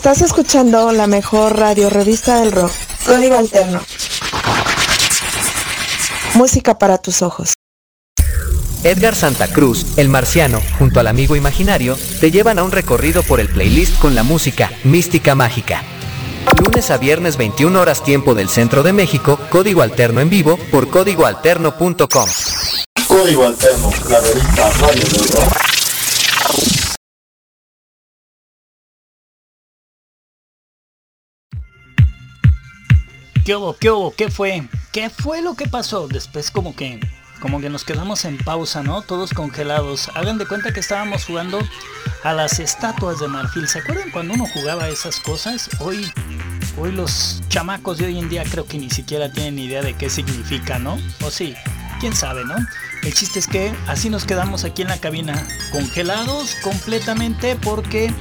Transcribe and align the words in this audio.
Estás 0.00 0.22
escuchando 0.22 0.92
la 0.92 1.06
mejor 1.06 1.58
radio 1.58 1.90
revista 1.90 2.40
del 2.40 2.52
rock. 2.52 2.72
Código 3.04 3.36
Alterno. 3.36 3.82
Música 6.32 6.78
para 6.78 6.96
tus 6.96 7.20
ojos. 7.20 7.52
Edgar 8.82 9.14
Santa 9.14 9.46
Cruz, 9.48 9.98
el 9.98 10.08
marciano, 10.08 10.62
junto 10.78 11.00
al 11.00 11.06
amigo 11.06 11.36
imaginario, 11.36 11.98
te 12.18 12.30
llevan 12.30 12.58
a 12.58 12.62
un 12.62 12.72
recorrido 12.72 13.22
por 13.22 13.40
el 13.40 13.50
playlist 13.50 13.98
con 13.98 14.14
la 14.14 14.22
música 14.22 14.72
Mística 14.84 15.34
Mágica. 15.34 15.82
Lunes 16.64 16.90
a 16.90 16.96
viernes 16.96 17.36
21 17.36 17.78
horas 17.78 18.02
tiempo 18.02 18.34
del 18.34 18.48
centro 18.48 18.82
de 18.82 18.94
México, 18.94 19.38
código 19.50 19.82
alterno 19.82 20.22
en 20.22 20.30
vivo 20.30 20.58
por 20.70 20.88
códigoalterno.com. 20.88 22.28
Código 23.06 23.44
Alterno, 23.44 23.90
la 24.08 24.20
revista 24.20 24.70
Radio 24.80 25.04
del 25.04 25.28
Rock. 25.28 26.79
¿Qué 33.44 33.56
hubo? 33.56 33.74
¿Qué 33.74 33.90
hubo? 33.90 34.14
¿Qué 34.14 34.30
fue? 34.30 34.68
¿Qué 34.92 35.08
fue 35.08 35.40
lo 35.40 35.54
que 35.54 35.66
pasó? 35.66 36.08
Después 36.08 36.50
como 36.50 36.76
que 36.76 37.00
como 37.40 37.58
que 37.60 37.70
nos 37.70 37.84
quedamos 37.84 38.26
en 38.26 38.36
pausa, 38.36 38.82
¿no? 38.82 39.00
Todos 39.00 39.32
congelados. 39.32 40.10
Hagan 40.14 40.36
de 40.36 40.46
cuenta 40.46 40.74
que 40.74 40.80
estábamos 40.80 41.24
jugando 41.24 41.58
a 42.22 42.34
las 42.34 42.60
estatuas 42.60 43.18
de 43.18 43.28
marfil. 43.28 43.66
¿Se 43.66 43.78
acuerdan 43.78 44.10
cuando 44.10 44.34
uno 44.34 44.46
jugaba 44.46 44.88
esas 44.88 45.20
cosas? 45.20 45.70
Hoy, 45.78 46.12
hoy 46.76 46.92
los 46.92 47.42
chamacos 47.48 47.96
de 47.96 48.06
hoy 48.06 48.18
en 48.18 48.28
día 48.28 48.44
creo 48.44 48.66
que 48.66 48.78
ni 48.78 48.90
siquiera 48.90 49.32
tienen 49.32 49.58
idea 49.58 49.80
de 49.80 49.94
qué 49.94 50.10
significa, 50.10 50.78
¿no? 50.78 50.98
O 51.24 51.30
sí, 51.30 51.54
quién 51.98 52.14
sabe, 52.14 52.44
¿no? 52.44 52.56
El 53.02 53.14
chiste 53.14 53.38
es 53.38 53.46
que 53.46 53.72
así 53.86 54.10
nos 54.10 54.26
quedamos 54.26 54.64
aquí 54.64 54.82
en 54.82 54.88
la 54.88 54.98
cabina, 54.98 55.42
congelados 55.72 56.56
completamente 56.62 57.56
porque 57.56 58.12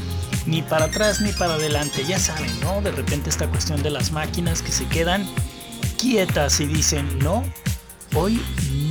ni 0.50 0.64
para 0.64 0.86
atrás 0.86 1.22
ni 1.22 1.32
para 1.32 1.54
adelante, 1.54 2.04
ya 2.08 2.20
saben, 2.20 2.60
¿no? 2.62 2.82
De 2.82 2.92
repente 2.92 3.30
esta 3.30 3.48
cuestión 3.48 3.84
de 3.84 3.92
las 3.92 4.12
máquinas 4.12 4.62
que 4.62 4.72
se 4.72 4.86
quedan 4.88 5.28
quietas 6.00 6.60
y 6.60 6.66
dicen, 6.66 7.20
no, 7.20 7.44
hoy 8.16 8.42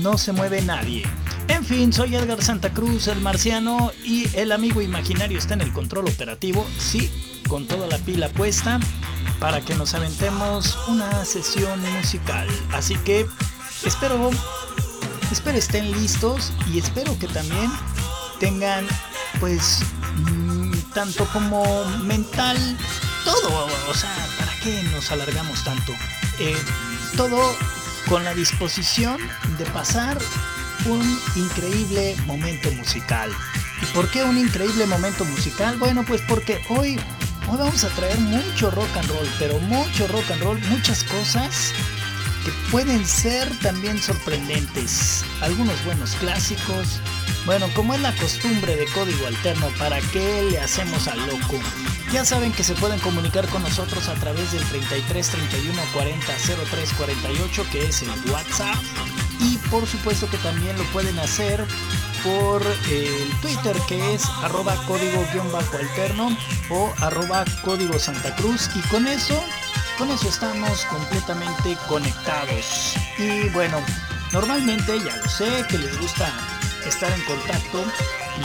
no 0.02 0.16
se 0.18 0.32
mueve 0.32 0.62
nadie. 0.62 1.04
En 1.48 1.64
fin, 1.64 1.92
soy 1.92 2.14
Edgar 2.14 2.42
Santa 2.42 2.70
Cruz, 2.70 3.08
el 3.08 3.20
marciano, 3.20 3.90
y 4.04 4.28
el 4.36 4.52
amigo 4.52 4.82
imaginario 4.82 5.38
está 5.38 5.54
en 5.54 5.62
el 5.62 5.72
control 5.72 6.06
operativo, 6.08 6.66
sí, 6.78 7.10
con 7.48 7.66
toda 7.66 7.86
la 7.86 7.98
pila 7.98 8.28
puesta, 8.28 8.78
para 9.40 9.60
que 9.62 9.74
nos 9.74 9.94
aventemos 9.94 10.78
una 10.88 11.24
sesión 11.24 11.80
musical. 11.96 12.46
Así 12.72 12.94
que 12.96 13.26
espero, 13.84 14.30
espero 15.32 15.58
estén 15.58 15.90
listos 15.92 16.52
y 16.72 16.78
espero 16.78 17.18
que 17.18 17.26
también 17.28 17.70
tengan, 18.38 18.86
pues, 19.40 19.80
tanto 20.98 21.26
como 21.26 21.84
mental, 22.02 22.56
todo, 23.24 23.68
o 23.88 23.94
sea, 23.94 24.12
¿para 24.36 24.52
qué 24.64 24.82
nos 24.90 25.12
alargamos 25.12 25.62
tanto? 25.62 25.92
Eh, 26.40 26.60
todo 27.16 27.38
con 28.08 28.24
la 28.24 28.34
disposición 28.34 29.16
de 29.58 29.64
pasar 29.66 30.18
un 30.86 31.20
increíble 31.36 32.16
momento 32.26 32.72
musical. 32.72 33.30
¿Y 33.80 33.86
por 33.94 34.10
qué 34.10 34.24
un 34.24 34.38
increíble 34.38 34.86
momento 34.86 35.24
musical? 35.24 35.78
Bueno, 35.78 36.04
pues 36.04 36.20
porque 36.22 36.60
hoy, 36.68 36.98
hoy 37.46 37.56
vamos 37.56 37.84
a 37.84 37.90
traer 37.90 38.18
mucho 38.18 38.68
rock 38.72 38.96
and 38.96 39.08
roll, 39.08 39.28
pero 39.38 39.56
mucho 39.60 40.08
rock 40.08 40.28
and 40.32 40.42
roll, 40.42 40.58
muchas 40.62 41.04
cosas 41.04 41.72
que 42.44 42.50
pueden 42.72 43.06
ser 43.06 43.48
también 43.60 44.02
sorprendentes. 44.02 45.24
Algunos 45.42 45.84
buenos 45.84 46.16
clásicos. 46.16 47.00
Bueno, 47.48 47.66
como 47.74 47.94
es 47.94 48.02
la 48.02 48.14
costumbre 48.14 48.76
de 48.76 48.84
código 48.88 49.26
alterno, 49.26 49.68
¿para 49.78 50.02
qué 50.12 50.42
le 50.50 50.60
hacemos 50.60 51.08
al 51.08 51.18
loco? 51.26 51.58
Ya 52.12 52.22
saben 52.22 52.52
que 52.52 52.62
se 52.62 52.74
pueden 52.74 53.00
comunicar 53.00 53.48
con 53.48 53.62
nosotros 53.62 54.06
a 54.10 54.14
través 54.16 54.52
del 54.52 54.62
33 54.64 55.28
31 55.30 55.82
40 55.94 56.26
03 56.70 56.92
48, 56.92 57.66
que 57.72 57.86
es 57.86 58.02
el 58.02 58.10
WhatsApp. 58.30 58.76
Y 59.40 59.56
por 59.70 59.86
supuesto 59.86 60.28
que 60.28 60.36
también 60.36 60.76
lo 60.76 60.84
pueden 60.92 61.18
hacer 61.18 61.64
por 62.22 62.60
el 62.90 63.30
Twitter 63.40 63.74
que 63.88 64.12
es 64.12 64.26
arroba 64.42 64.76
código-alterno 64.86 66.36
o 66.68 66.92
arroba 66.98 67.46
código 67.64 67.98
Santa 67.98 68.36
Cruz. 68.36 68.68
Y 68.74 68.80
con 68.90 69.06
eso, 69.06 69.42
con 69.96 70.10
eso 70.10 70.28
estamos 70.28 70.84
completamente 70.84 71.78
conectados. 71.88 72.92
Y 73.16 73.48
bueno, 73.54 73.78
normalmente 74.34 75.00
ya 75.02 75.16
lo 75.16 75.28
sé 75.30 75.64
que 75.70 75.78
les 75.78 75.98
gusta 75.98 76.30
estar 76.88 77.12
en 77.12 77.22
contacto 77.22 77.84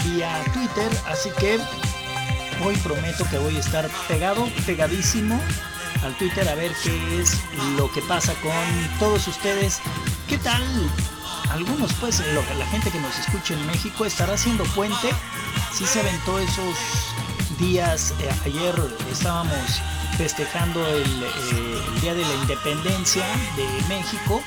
vía 0.06 0.44
Twitter, 0.54 0.90
así 1.08 1.30
que 1.40 1.59
hoy 2.64 2.76
prometo 2.78 3.26
que 3.30 3.38
voy 3.38 3.56
a 3.56 3.59
estar 3.59 3.90
pegado, 4.08 4.48
pegadísimo 4.66 5.40
al 6.04 6.16
Twitter 6.18 6.48
a 6.50 6.56
ver 6.56 6.72
qué 6.84 7.22
es 7.22 7.40
lo 7.78 7.92
que 7.92 8.02
pasa 8.02 8.34
con 8.42 8.52
todos 9.00 9.28
ustedes. 9.28 9.80
¿Qué 10.28 10.38
tal? 10.38 10.62
Algunos 11.52 11.94
pues 11.94 12.20
lo, 12.34 12.42
la 12.58 12.66
gente 12.68 12.92
que 12.92 13.00
nos 13.00 13.18
escucha 13.20 13.53
en 13.53 13.66
México 13.68 14.06
estará 14.06 14.34
haciendo 14.34 14.64
puente. 14.66 15.09
Si 15.74 15.86
se 15.86 16.02
aventó 16.02 16.40
esos 16.40 16.76
días, 17.59 18.14
eh, 18.20 18.30
ayer 18.46 18.76
estábamos 19.12 19.82
festejando 20.18 20.86
el, 20.88 21.24
eh, 21.24 21.84
el 21.88 22.02
Día 22.02 22.14
de 22.14 22.22
la 22.22 22.34
Independencia 22.36 23.26
de 23.56 23.68
México 23.88 24.44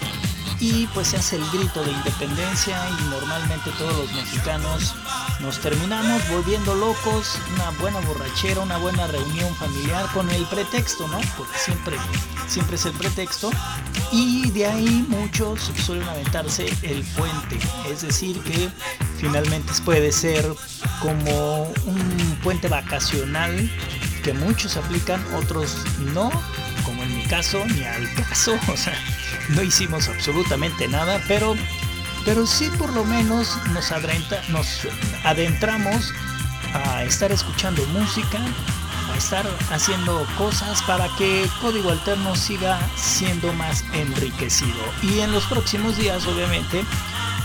y 0.61 0.87
pues 0.89 1.09
se 1.09 1.17
hace 1.17 1.37
el 1.37 1.51
grito 1.51 1.85
de 1.85 1.93
independencia 1.93 2.79
y 2.89 3.11
normalmente 3.11 3.71
todos 3.79 3.97
los 3.97 4.13
mexicanos 4.13 4.95
nos 5.41 5.59
terminamos 5.61 6.23
volviendo 6.31 6.75
locos, 6.75 7.39
una 7.55 7.71
buena 7.79 8.01
borrachera, 8.01 8.61
una 8.61 8.79
buena 8.79 9.07
reunión 9.07 9.55
familiar 9.57 10.07
con 10.13 10.29
el 10.31 10.45
pretexto, 10.47 11.07
¿no? 11.09 11.21
Porque 11.37 11.59
siempre, 11.59 11.97
siempre 12.49 12.77
es 12.77 12.87
el 12.87 12.93
pretexto. 12.93 13.51
Y 14.13 14.51
de 14.51 14.67
ahí 14.67 15.05
muchos 15.09 15.73
suelen 15.85 16.09
aventarse 16.09 16.67
el 16.83 17.03
puente, 17.17 17.59
es 17.91 18.03
decir 18.03 18.41
que 18.41 18.71
finalmente 19.19 19.73
puede 19.85 20.13
ser 20.13 20.47
como 21.01 21.65
un 21.87 22.39
puente 22.43 22.69
vacacional 22.69 23.71
que 24.23 24.33
muchos 24.33 24.77
aplican, 24.77 25.23
otros 25.35 25.77
no, 26.15 26.31
como 26.85 27.03
en 27.03 27.17
mi 27.17 27.25
caso, 27.25 27.65
ni 27.67 27.85
al 27.85 28.13
caso, 28.15 28.59
o 28.73 28.77
sea, 28.77 28.95
no 29.51 29.63
hicimos 29.63 30.09
absolutamente 30.09 30.89
nada, 30.89 31.23
pero, 31.29 31.57
pero 32.25 32.47
sí 32.47 32.71
por 32.79 32.93
lo 32.93 33.05
menos 33.05 33.57
nos, 33.73 33.93
adentra, 33.93 34.43
nos 34.49 34.81
adentramos 35.25 36.13
a 36.75 37.05
estar 37.05 37.33
escuchando 37.33 37.85
música, 37.87 38.39
a 39.13 39.17
estar 39.17 39.47
haciendo 39.71 40.27
cosas 40.37 40.83
para 40.83 41.09
que 41.17 41.49
Código 41.61 41.91
Alterno 41.91 42.35
siga 42.35 42.79
siendo 42.97 43.53
más 43.53 43.85
enriquecido. 43.93 44.79
Y 45.03 45.21
en 45.21 45.33
los 45.33 45.45
próximos 45.45 45.97
días, 45.97 46.27
obviamente, 46.27 46.85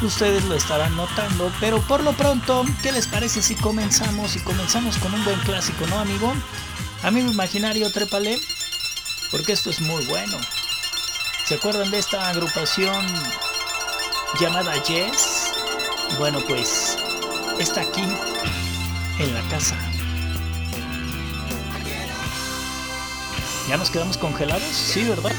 ustedes 0.01 0.43
lo 0.45 0.55
estarán 0.55 0.95
notando, 0.97 1.51
pero 1.59 1.79
por 1.81 2.03
lo 2.03 2.13
pronto, 2.13 2.65
¿qué 2.81 2.91
les 2.91 3.07
parece 3.07 3.41
si 3.41 3.55
comenzamos 3.55 4.35
y 4.35 4.39
comenzamos 4.39 4.97
con 4.97 5.13
un 5.13 5.23
buen 5.23 5.39
clásico, 5.41 5.85
no 5.87 5.99
amigo? 5.99 6.33
Amigo 7.03 7.31
imaginario, 7.31 7.91
trépale, 7.91 8.39
porque 9.31 9.53
esto 9.53 9.69
es 9.69 9.81
muy 9.81 10.05
bueno. 10.05 10.37
¿Se 11.51 11.57
acuerdan 11.57 11.91
de 11.91 11.99
esta 11.99 12.29
agrupación 12.29 13.05
llamada 14.39 14.81
Yes? 14.83 15.51
Bueno, 16.17 16.39
pues 16.47 16.97
está 17.59 17.81
aquí 17.81 18.07
en 19.19 19.33
la 19.33 19.41
casa. 19.49 19.75
¿Ya 23.67 23.75
nos 23.75 23.89
quedamos 23.89 24.17
congelados? 24.17 24.63
Sí, 24.63 25.03
¿verdad? 25.03 25.33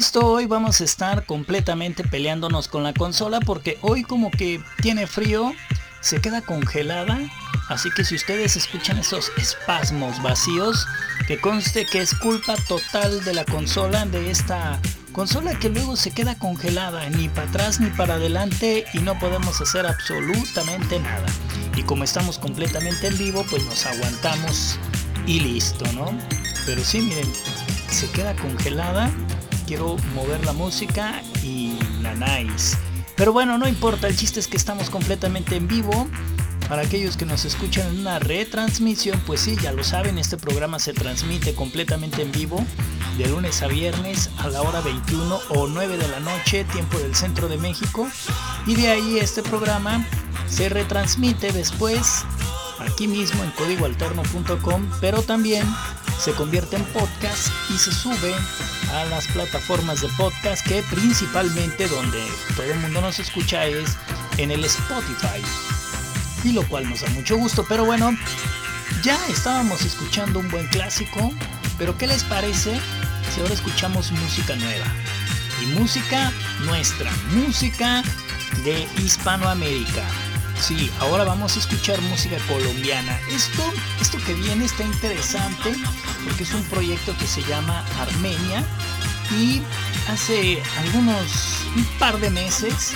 Visto 0.00 0.26
hoy 0.26 0.46
vamos 0.46 0.80
a 0.80 0.84
estar 0.84 1.26
completamente 1.26 2.04
peleándonos 2.04 2.68
con 2.68 2.82
la 2.82 2.94
consola 2.94 3.38
porque 3.38 3.76
hoy 3.82 4.02
como 4.02 4.30
que 4.30 4.58
tiene 4.80 5.06
frío, 5.06 5.52
se 6.00 6.22
queda 6.22 6.40
congelada, 6.40 7.18
así 7.68 7.90
que 7.94 8.02
si 8.02 8.14
ustedes 8.14 8.56
escuchan 8.56 8.96
esos 8.96 9.30
espasmos 9.36 10.22
vacíos, 10.22 10.86
que 11.26 11.38
conste 11.38 11.84
que 11.84 11.98
es 11.98 12.14
culpa 12.14 12.56
total 12.66 13.22
de 13.24 13.34
la 13.34 13.44
consola, 13.44 14.06
de 14.06 14.30
esta 14.30 14.80
consola 15.12 15.58
que 15.58 15.68
luego 15.68 15.96
se 15.96 16.12
queda 16.12 16.34
congelada, 16.38 17.06
ni 17.10 17.28
para 17.28 17.48
atrás 17.48 17.78
ni 17.78 17.90
para 17.90 18.14
adelante 18.14 18.86
y 18.94 19.00
no 19.00 19.18
podemos 19.18 19.60
hacer 19.60 19.84
absolutamente 19.84 20.98
nada. 20.98 21.26
Y 21.76 21.82
como 21.82 22.04
estamos 22.04 22.38
completamente 22.38 23.08
en 23.08 23.18
vivo, 23.18 23.44
pues 23.50 23.66
nos 23.66 23.84
aguantamos 23.84 24.78
y 25.26 25.40
listo, 25.40 25.84
¿no? 25.92 26.10
Pero 26.64 26.82
sí, 26.82 27.02
miren, 27.02 27.30
se 27.90 28.10
queda 28.12 28.34
congelada 28.36 29.10
quiero 29.70 29.96
mover 30.16 30.44
la 30.44 30.52
música 30.52 31.22
y 31.44 31.78
la. 32.02 32.12
Pero 33.14 33.32
bueno, 33.32 33.56
no 33.56 33.68
importa, 33.68 34.08
el 34.08 34.16
chiste 34.16 34.40
es 34.40 34.48
que 34.48 34.56
estamos 34.56 34.90
completamente 34.90 35.54
en 35.54 35.68
vivo. 35.68 36.08
Para 36.68 36.82
aquellos 36.82 37.16
que 37.16 37.24
nos 37.24 37.44
escuchan 37.44 37.86
en 37.86 38.00
una 38.00 38.18
retransmisión, 38.18 39.20
pues 39.28 39.42
sí, 39.42 39.56
ya 39.62 39.70
lo 39.70 39.84
saben, 39.84 40.18
este 40.18 40.36
programa 40.36 40.80
se 40.80 40.92
transmite 40.92 41.54
completamente 41.54 42.22
en 42.22 42.32
vivo 42.32 42.64
de 43.16 43.28
lunes 43.28 43.62
a 43.62 43.68
viernes 43.68 44.30
a 44.38 44.48
la 44.48 44.60
hora 44.62 44.80
21 44.80 45.38
o 45.50 45.68
9 45.68 45.98
de 45.98 46.08
la 46.08 46.18
noche, 46.18 46.64
tiempo 46.64 46.98
del 46.98 47.14
centro 47.14 47.46
de 47.46 47.58
México. 47.58 48.08
Y 48.66 48.74
de 48.74 48.88
ahí 48.88 49.18
este 49.20 49.40
programa 49.40 50.04
se 50.48 50.68
retransmite 50.68 51.52
después 51.52 52.24
aquí 52.80 53.06
mismo 53.06 53.44
en 53.44 53.52
códigoalterno.com, 53.52 54.90
pero 55.00 55.22
también 55.22 55.64
se 56.18 56.32
convierte 56.32 56.74
en 56.74 56.84
podcast 56.86 57.52
y 57.72 57.78
se 57.78 57.92
sube 57.92 58.34
a 58.92 59.04
las 59.04 59.26
plataformas 59.28 60.00
de 60.00 60.08
podcast 60.16 60.66
que 60.66 60.82
principalmente 60.82 61.86
donde 61.88 62.22
todo 62.56 62.66
el 62.66 62.78
mundo 62.80 63.00
nos 63.00 63.18
escucha 63.18 63.66
es 63.66 63.96
en 64.38 64.50
el 64.50 64.64
Spotify. 64.64 65.42
Y 66.44 66.52
lo 66.52 66.66
cual 66.68 66.88
nos 66.88 67.02
da 67.02 67.10
mucho 67.10 67.36
gusto, 67.36 67.64
pero 67.68 67.84
bueno, 67.84 68.16
ya 69.02 69.18
estábamos 69.28 69.82
escuchando 69.82 70.38
un 70.38 70.48
buen 70.50 70.66
clásico, 70.68 71.32
pero 71.78 71.96
¿qué 71.96 72.06
les 72.06 72.24
parece 72.24 72.80
si 73.32 73.40
ahora 73.40 73.54
escuchamos 73.54 74.10
música 74.12 74.56
nueva? 74.56 74.86
Y 75.62 75.66
música 75.78 76.32
nuestra, 76.64 77.10
música 77.30 78.02
de 78.64 78.88
Hispanoamérica. 78.98 80.29
Sí, 80.60 80.90
ahora 81.00 81.24
vamos 81.24 81.56
a 81.56 81.58
escuchar 81.58 82.00
música 82.02 82.36
colombiana. 82.46 83.18
Esto, 83.30 83.62
esto 84.00 84.18
que 84.26 84.34
viene 84.34 84.66
está 84.66 84.84
interesante 84.84 85.74
porque 86.24 86.42
es 86.42 86.52
un 86.52 86.62
proyecto 86.64 87.16
que 87.16 87.26
se 87.26 87.42
llama 87.42 87.82
Armenia 87.98 88.62
y 89.30 89.62
hace 90.08 90.62
algunos 90.78 91.64
un 91.74 91.84
par 91.98 92.18
de 92.20 92.30
meses 92.30 92.92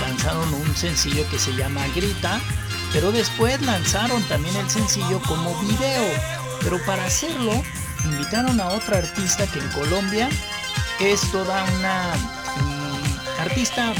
lanzaron 0.00 0.54
un 0.54 0.76
sencillo 0.76 1.28
que 1.28 1.40
se 1.40 1.52
llama 1.54 1.86
Grita, 1.94 2.40
pero 2.92 3.10
después 3.10 3.60
lanzaron 3.62 4.22
también 4.24 4.54
el 4.56 4.70
sencillo 4.70 5.20
como 5.26 5.60
video. 5.62 6.04
Pero 6.62 6.78
para 6.86 7.04
hacerlo 7.04 7.62
invitaron 8.04 8.60
a 8.60 8.68
otra 8.68 8.98
artista 8.98 9.44
que 9.48 9.58
en 9.58 9.68
Colombia 9.70 10.28
es 11.00 11.20
toda 11.32 11.64
una 11.64 12.14
mm, 12.62 13.40
artista 13.40 13.92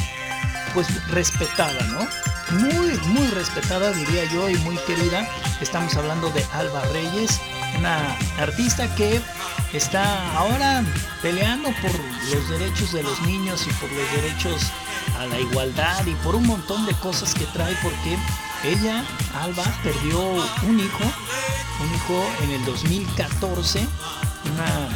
pues 0.73 0.87
respetada, 1.09 1.83
¿no? 1.89 2.28
Muy, 2.51 2.99
muy 3.09 3.27
respetada, 3.29 3.93
diría 3.93 4.25
yo, 4.33 4.49
y 4.49 4.57
muy 4.59 4.77
querida. 4.79 5.29
Estamos 5.61 5.97
hablando 5.97 6.31
de 6.31 6.45
Alba 6.53 6.83
Reyes, 6.93 7.41
una 7.79 8.17
artista 8.39 8.93
que 8.95 9.21
está 9.73 10.37
ahora 10.37 10.83
peleando 11.23 11.71
por 11.83 11.91
los 12.33 12.49
derechos 12.49 12.93
de 12.93 13.03
los 13.03 13.21
niños 13.23 13.67
y 13.67 13.71
por 13.75 13.91
los 13.93 14.11
derechos 14.13 14.63
a 15.19 15.27
la 15.27 15.39
igualdad 15.39 16.07
y 16.07 16.15
por 16.17 16.35
un 16.35 16.47
montón 16.47 16.87
de 16.87 16.95
cosas 16.95 17.35
que 17.35 17.45
trae 17.47 17.77
porque 17.83 18.17
ella, 18.65 19.05
Alba, 19.43 19.65
perdió 19.83 20.21
un 20.21 20.81
hijo, 20.81 21.05
un 21.81 21.95
hijo 21.95 22.27
en 22.43 22.51
el 22.53 22.65
2014, 22.65 23.87
una 24.53 24.89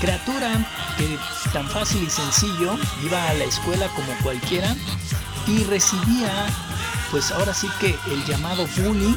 criatura 0.00 0.66
que 0.96 1.18
tan 1.52 1.68
fácil 1.68 2.02
y 2.04 2.10
sencillo 2.10 2.76
iba 3.04 3.22
a 3.28 3.34
la 3.34 3.44
escuela 3.44 3.88
como 3.88 4.12
cualquiera 4.22 4.74
y 5.46 5.62
recibía 5.64 6.46
pues 7.10 7.30
ahora 7.30 7.54
sí 7.54 7.68
que 7.80 7.98
el 8.10 8.24
llamado 8.24 8.66
bullying 8.76 9.14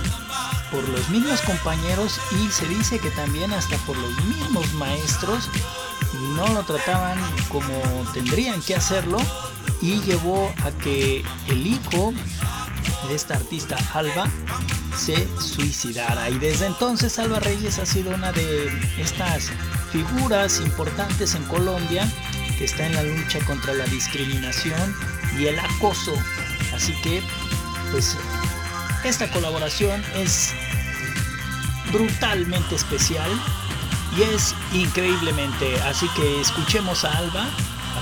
por 0.71 0.87
los 0.89 1.09
mismos 1.09 1.41
compañeros 1.41 2.19
y 2.31 2.49
se 2.51 2.67
dice 2.67 2.99
que 2.99 3.09
también 3.11 3.51
hasta 3.53 3.77
por 3.79 3.97
los 3.97 4.11
mismos 4.25 4.73
maestros 4.73 5.49
no 6.35 6.47
lo 6.49 6.63
trataban 6.63 7.19
como 7.49 7.81
tendrían 8.13 8.61
que 8.61 8.75
hacerlo 8.75 9.17
y 9.81 9.99
llevó 10.01 10.53
a 10.63 10.71
que 10.71 11.23
el 11.47 11.67
hijo 11.67 12.13
de 13.07 13.15
esta 13.15 13.35
artista 13.35 13.77
Alba 13.93 14.29
se 14.95 15.27
suicidara. 15.39 16.29
Y 16.29 16.37
desde 16.39 16.65
entonces 16.65 17.17
Alba 17.19 17.39
Reyes 17.39 17.79
ha 17.79 17.85
sido 17.85 18.13
una 18.13 18.31
de 18.31 18.69
estas 18.99 19.49
figuras 19.91 20.59
importantes 20.59 21.35
en 21.35 21.43
Colombia 21.43 22.07
que 22.57 22.65
está 22.65 22.85
en 22.85 22.95
la 22.95 23.03
lucha 23.03 23.39
contra 23.45 23.73
la 23.73 23.85
discriminación 23.85 24.95
y 25.37 25.45
el 25.45 25.57
acoso. 25.59 26.13
Así 26.75 26.93
que 27.01 27.23
pues 27.91 28.17
esta 29.03 29.29
colaboración 29.29 30.03
es 30.15 30.53
brutalmente 31.91 32.75
especial 32.75 33.29
y 34.17 34.23
es 34.23 34.55
increíblemente. 34.73 35.81
Así 35.83 36.07
que 36.15 36.41
escuchemos 36.41 37.05
a 37.05 37.17
Alba 37.17 37.45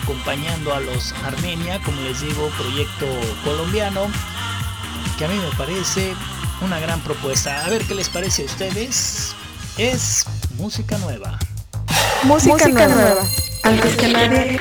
acompañando 0.01 0.73
a 0.73 0.79
los 0.79 1.13
Armenia, 1.23 1.79
como 1.83 2.01
les 2.01 2.21
digo, 2.21 2.49
proyecto 2.57 3.05
colombiano, 3.43 4.07
que 5.17 5.25
a 5.25 5.27
mí 5.27 5.35
me 5.35 5.55
parece 5.57 6.13
una 6.61 6.79
gran 6.79 6.99
propuesta. 7.01 7.65
A 7.65 7.69
ver 7.69 7.83
qué 7.83 7.95
les 7.95 8.09
parece 8.09 8.43
a 8.43 8.45
ustedes. 8.45 9.35
Es 9.77 10.25
música 10.57 10.97
nueva. 10.99 11.37
Música, 12.23 12.67
nueva. 12.67 13.21
Antes 13.63 13.95
que 13.95 14.07
nadie, 14.07 14.59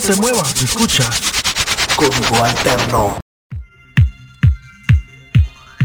se 0.00 0.16
mueva, 0.16 0.42
escucha. 0.62 1.08
Código 1.94 2.42
alterno. 2.42 3.18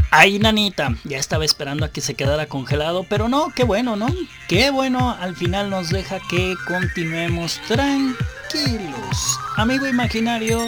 Ay, 0.09 0.39
nanita, 0.39 0.95
ya 1.03 1.17
estaba 1.17 1.43
esperando 1.43 1.83
a 1.83 1.91
que 1.91 1.99
se 1.99 2.13
quedara 2.13 2.45
congelado, 2.45 3.05
pero 3.09 3.27
no, 3.27 3.51
qué 3.53 3.65
bueno, 3.65 3.97
¿no? 3.97 4.07
Qué 4.47 4.69
bueno, 4.69 5.11
al 5.19 5.35
final 5.35 5.69
nos 5.69 5.89
deja 5.89 6.21
que 6.29 6.55
continuemos 6.65 7.59
tranquilos. 7.67 9.39
Amigo 9.57 9.85
imaginario, 9.87 10.61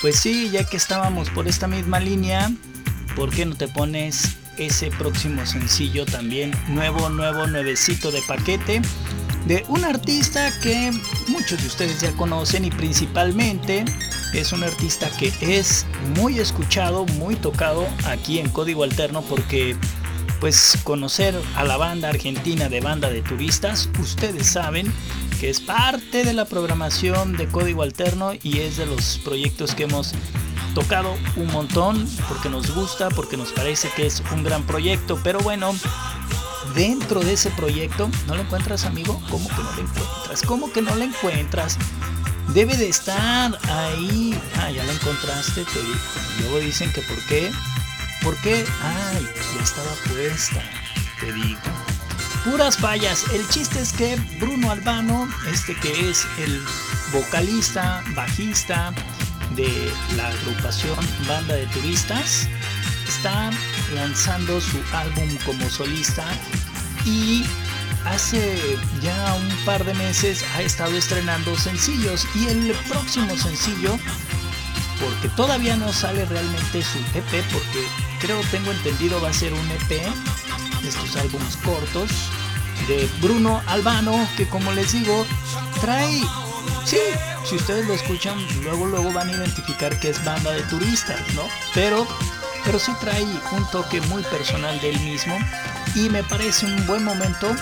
pues 0.00 0.18
sí, 0.18 0.48
ya 0.50 0.64
que 0.64 0.78
estábamos 0.78 1.28
por 1.28 1.46
esta 1.46 1.66
misma 1.66 2.00
línea, 2.00 2.50
¿por 3.14 3.28
qué 3.28 3.44
no 3.44 3.54
te 3.54 3.68
pones 3.68 4.38
ese 4.56 4.90
próximo 4.90 5.44
sencillo 5.44 6.06
también 6.06 6.52
nuevo, 6.68 7.10
nuevo, 7.10 7.46
nuevecito 7.46 8.10
de 8.10 8.22
paquete? 8.22 8.80
De 9.46 9.64
un 9.68 9.84
artista 9.84 10.52
que 10.60 10.92
muchos 11.28 11.60
de 11.60 11.66
ustedes 11.66 12.00
ya 12.00 12.12
conocen 12.12 12.64
y 12.64 12.70
principalmente 12.70 13.84
es 14.34 14.52
un 14.52 14.62
artista 14.62 15.08
que 15.18 15.32
es 15.40 15.86
muy 16.16 16.38
escuchado, 16.38 17.06
muy 17.06 17.36
tocado 17.36 17.86
aquí 18.06 18.38
en 18.38 18.48
Código 18.50 18.84
Alterno 18.84 19.22
porque 19.22 19.76
pues 20.40 20.78
conocer 20.84 21.34
a 21.56 21.64
la 21.64 21.76
banda 21.76 22.10
argentina 22.10 22.68
de 22.68 22.80
banda 22.80 23.10
de 23.10 23.22
turistas, 23.22 23.88
ustedes 24.00 24.46
saben 24.46 24.92
que 25.40 25.50
es 25.50 25.60
parte 25.60 26.24
de 26.24 26.32
la 26.32 26.44
programación 26.44 27.36
de 27.36 27.46
Código 27.48 27.82
Alterno 27.82 28.32
y 28.42 28.58
es 28.58 28.76
de 28.76 28.86
los 28.86 29.18
proyectos 29.24 29.74
que 29.74 29.84
hemos 29.84 30.14
tocado 30.74 31.16
un 31.36 31.46
montón 31.48 32.08
porque 32.28 32.48
nos 32.48 32.74
gusta, 32.74 33.08
porque 33.08 33.36
nos 33.36 33.52
parece 33.52 33.88
que 33.96 34.06
es 34.06 34.22
un 34.32 34.44
gran 34.44 34.64
proyecto, 34.64 35.18
pero 35.24 35.40
bueno, 35.40 35.74
dentro 36.74 37.20
de 37.20 37.34
ese 37.34 37.50
proyecto, 37.50 38.10
¿no 38.26 38.34
lo 38.34 38.42
encuentras 38.42 38.84
amigo? 38.84 39.20
¿Cómo 39.30 39.48
que 39.48 39.62
no 39.62 39.72
lo 39.72 39.82
encuentras? 39.82 40.42
¿Cómo 40.42 40.72
que 40.72 40.82
no 40.82 40.94
lo 40.94 41.04
encuentras? 41.04 41.78
Debe 42.54 42.76
de 42.76 42.88
estar 42.88 43.58
ahí. 43.70 44.38
Ah, 44.56 44.70
ya 44.70 44.84
la 44.84 44.92
encontraste, 44.92 45.64
te 45.64 45.80
digo. 45.80 45.98
Luego 46.40 46.58
dicen 46.60 46.92
que 46.92 47.02
por 47.02 47.18
qué. 47.26 47.52
¿Por 48.22 48.36
qué? 48.38 48.64
Ay, 48.82 49.28
ya 49.56 49.62
estaba 49.62 49.90
puesta, 50.06 50.62
te 51.20 51.32
digo. 51.32 51.60
Puras 52.44 52.76
fallas. 52.76 53.24
El 53.32 53.46
chiste 53.48 53.80
es 53.80 53.92
que 53.92 54.16
Bruno 54.40 54.70
Albano, 54.70 55.28
este 55.52 55.74
que 55.76 56.10
es 56.10 56.26
el 56.38 56.62
vocalista, 57.12 58.02
bajista 58.14 58.92
de 59.54 59.92
la 60.16 60.28
agrupación 60.28 60.96
Banda 61.26 61.54
de 61.54 61.66
Turistas, 61.66 62.48
está 63.08 63.50
lanzando 63.94 64.60
su 64.60 64.78
álbum 64.92 65.28
como 65.44 65.68
solista 65.70 66.24
y 67.04 67.44
hace 68.04 68.58
ya 69.00 69.34
un 69.34 69.48
par 69.64 69.84
de 69.84 69.94
meses 69.94 70.44
ha 70.54 70.62
estado 70.62 70.96
estrenando 70.96 71.56
sencillos 71.56 72.26
y 72.34 72.48
el 72.48 72.72
próximo 72.88 73.36
sencillo 73.36 73.98
porque 75.00 75.28
todavía 75.30 75.76
no 75.76 75.92
sale 75.92 76.24
realmente 76.26 76.82
su 76.82 76.98
EP 77.14 77.44
porque 77.52 77.86
creo 78.20 78.40
tengo 78.50 78.70
entendido 78.72 79.20
va 79.20 79.30
a 79.30 79.32
ser 79.32 79.52
un 79.52 79.70
EP 79.70 79.88
de 79.88 80.88
estos 80.88 81.16
álbumes 81.16 81.56
cortos 81.64 82.10
de 82.88 83.08
Bruno 83.20 83.62
Albano 83.66 84.28
que 84.36 84.46
como 84.48 84.72
les 84.72 84.92
digo 84.92 85.26
trae 85.80 86.22
sí 86.84 86.98
si 87.48 87.56
ustedes 87.56 87.86
lo 87.86 87.94
escuchan 87.94 88.38
luego 88.62 88.86
luego 88.86 89.12
van 89.12 89.28
a 89.28 89.32
identificar 89.32 89.98
que 89.98 90.10
es 90.10 90.22
banda 90.24 90.52
de 90.52 90.62
turistas 90.62 91.20
no 91.34 91.42
pero 91.74 92.06
pero 92.64 92.78
sí 92.78 92.92
trae 93.00 93.24
un 93.52 93.70
toque 93.70 94.00
muy 94.02 94.22
personal 94.24 94.80
del 94.80 94.98
mismo 95.00 95.36
y 95.94 96.08
me 96.10 96.22
parece 96.24 96.66
un 96.66 96.86
buen 96.86 97.04
momento 97.04 97.54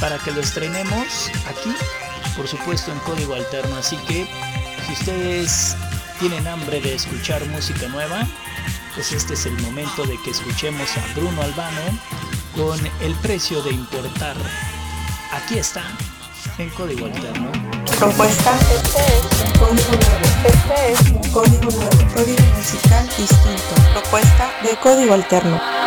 para 0.00 0.18
que 0.18 0.30
lo 0.30 0.40
estrenemos 0.40 1.30
aquí, 1.48 1.74
por 2.36 2.48
supuesto 2.48 2.90
en 2.90 2.98
código 3.00 3.34
alterno. 3.34 3.76
Así 3.76 3.96
que 4.08 4.28
si 4.86 4.92
ustedes 4.92 5.76
tienen 6.18 6.46
hambre 6.46 6.80
de 6.80 6.94
escuchar 6.94 7.44
música 7.46 7.88
nueva, 7.88 8.26
pues 8.94 9.12
este 9.12 9.34
es 9.34 9.46
el 9.46 9.58
momento 9.60 10.04
de 10.04 10.16
que 10.22 10.30
escuchemos 10.30 10.88
a 10.96 11.14
Bruno 11.14 11.42
Albano 11.42 11.80
con 12.56 12.78
el 13.00 13.14
precio 13.16 13.62
de 13.62 13.72
importar. 13.72 14.36
Aquí 15.32 15.58
está, 15.58 15.84
en 16.62 16.70
código 16.70 17.06
alterno. 17.06 17.50
Propuesta. 17.98 18.52
Este 18.74 19.00
es 19.00 19.58
código 19.58 19.92
nuevo. 19.92 20.26
Este 20.44 20.92
es 20.92 21.32
código 21.32 21.70
nuevo. 21.70 22.14
Código 22.14 22.42
musical 22.56 23.06
distinto. 23.06 23.74
Propuesta 23.94 24.50
de 24.62 24.76
código 24.76 25.14
alterno. 25.14 25.79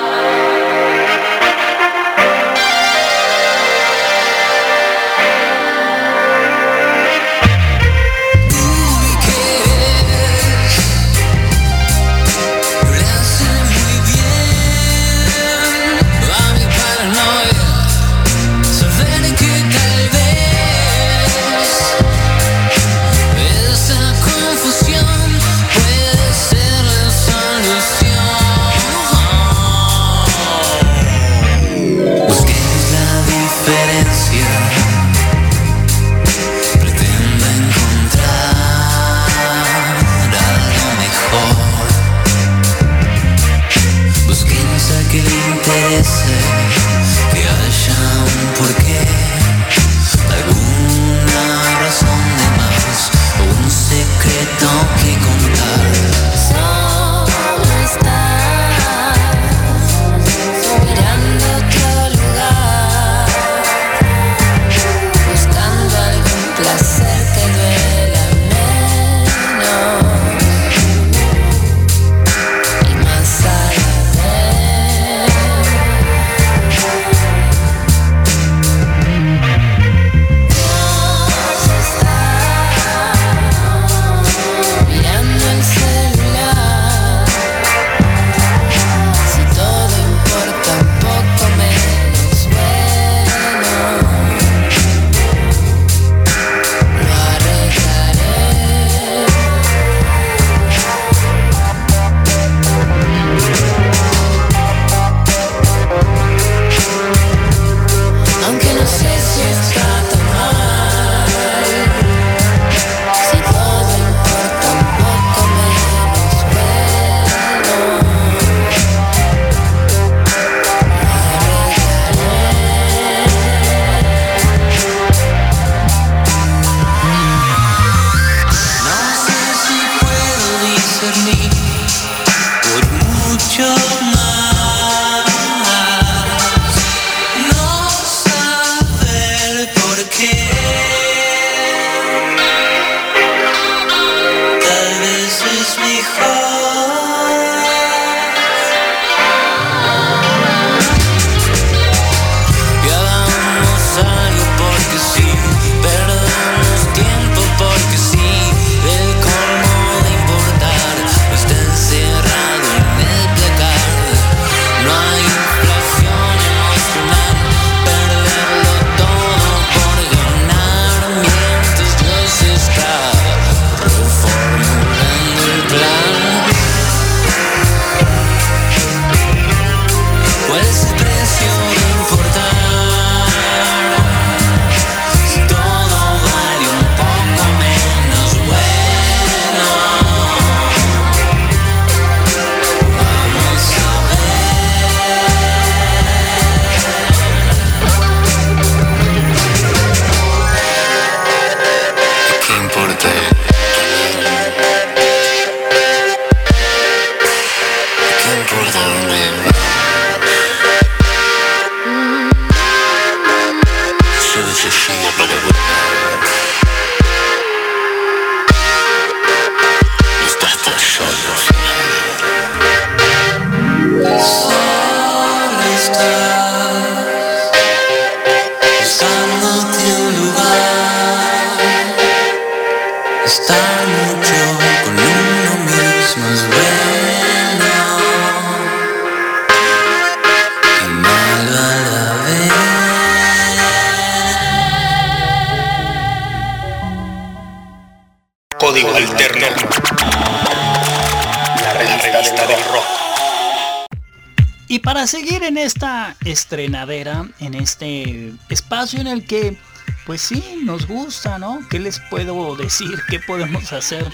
En 258.91 259.08
el 259.08 259.26
que, 259.26 259.58
pues 260.06 260.22
sí, 260.22 260.62
nos 260.63 260.88
gusta, 260.88 261.39
¿no? 261.39 261.62
¿Qué 261.69 261.80
les 261.80 262.02
puedo 262.10 262.56
decir? 262.58 263.00
¿Qué 263.10 263.19
podemos 263.19 263.72
hacer? 263.72 264.06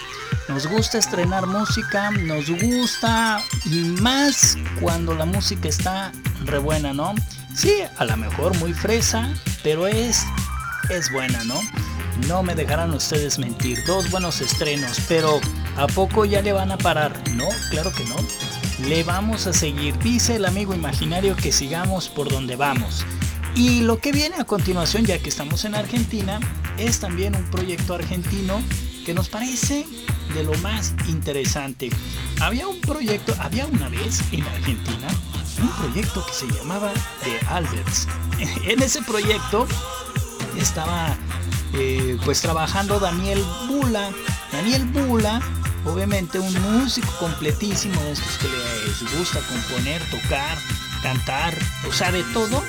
Nos 0.48 0.68
gusta 0.68 1.00
estrenar 1.00 1.48
música, 1.48 2.12
nos 2.12 2.50
gusta 2.50 3.42
y 3.66 3.80
más 4.02 4.58
cuando 4.80 5.16
la 5.16 5.26
música 5.26 5.68
está 5.68 6.12
re 6.46 6.60
buena, 6.60 6.94
¿no? 6.94 7.16
Sí, 7.56 7.82
a 7.98 8.06
lo 8.06 8.16
mejor 8.16 8.56
muy 8.60 8.74
fresa, 8.74 9.34
pero 9.64 9.88
es, 9.88 10.24
es 10.90 11.12
buena, 11.12 11.44
¿no? 11.46 11.60
No 12.28 12.44
me 12.44 12.54
dejarán 12.54 12.94
ustedes 12.94 13.40
mentir, 13.40 13.84
dos 13.88 14.12
buenos 14.12 14.42
estrenos, 14.42 15.02
pero 15.08 15.42
¿a 15.78 15.88
poco 15.88 16.26
ya 16.26 16.44
le 16.44 16.54
van 16.54 16.72
a 16.72 16.78
parar? 16.78 17.14
No, 17.32 17.48
claro 17.72 17.92
que 17.92 18.06
no 18.06 18.18
le 18.88 19.04
vamos 19.04 19.48
a 19.48 19.54
seguir. 19.54 19.98
Dice 20.00 20.36
el 20.36 20.46
amigo 20.46 20.74
imaginario 20.74 21.36
que 21.36 21.52
sigamos 21.52 22.08
por 22.08 22.30
donde 22.32 22.56
vamos. 22.56 23.06
Y 23.56 23.82
lo 23.82 24.00
que 24.00 24.12
viene 24.12 24.38
a 24.38 24.46
continuación, 24.46 25.06
ya 25.06 25.20
que 25.20 25.30
estamos 25.30 25.66
en 25.66 25.76
Argentina, 25.76 26.40
es 26.78 27.00
también 27.00 27.36
un 27.36 27.44
proyecto 27.50 27.94
argentino 27.94 28.62
que 29.06 29.14
nos 29.14 29.30
parece 29.30 29.86
de 30.34 30.44
lo 30.44 30.54
más 30.60 30.94
interesante. 31.08 31.90
Había 32.40 32.68
un 32.68 32.80
proyecto, 32.82 33.36
había 33.40 33.66
una 33.66 33.90
vez 33.90 34.22
en 34.32 34.44
Argentina, 34.44 35.08
un 35.62 35.70
proyecto 35.70 36.26
que 36.26 36.34
se 36.34 36.48
llamaba 36.48 36.92
The 37.24 37.46
Alberts. 37.48 38.08
En 38.66 38.82
ese 38.82 39.02
proyecto 39.02 39.68
estaba 40.58 41.18
eh, 41.74 42.18
pues 42.24 42.42
trabajando 42.42 43.00
Daniel 43.00 43.44
Bula. 43.68 44.12
Daniel 44.52 44.86
Bula 44.86 45.42
obviamente 45.86 46.40
un 46.40 46.54
músico 46.62 47.12
completísimo 47.20 48.02
de 48.04 48.12
estos 48.12 48.38
que 48.38 48.48
les 48.48 49.18
gusta 49.18 49.40
componer, 49.42 50.02
tocar, 50.10 50.58
cantar, 51.02 51.58
o 51.88 51.94
sea, 51.94 52.12
de 52.12 52.24
todo. 52.34 52.64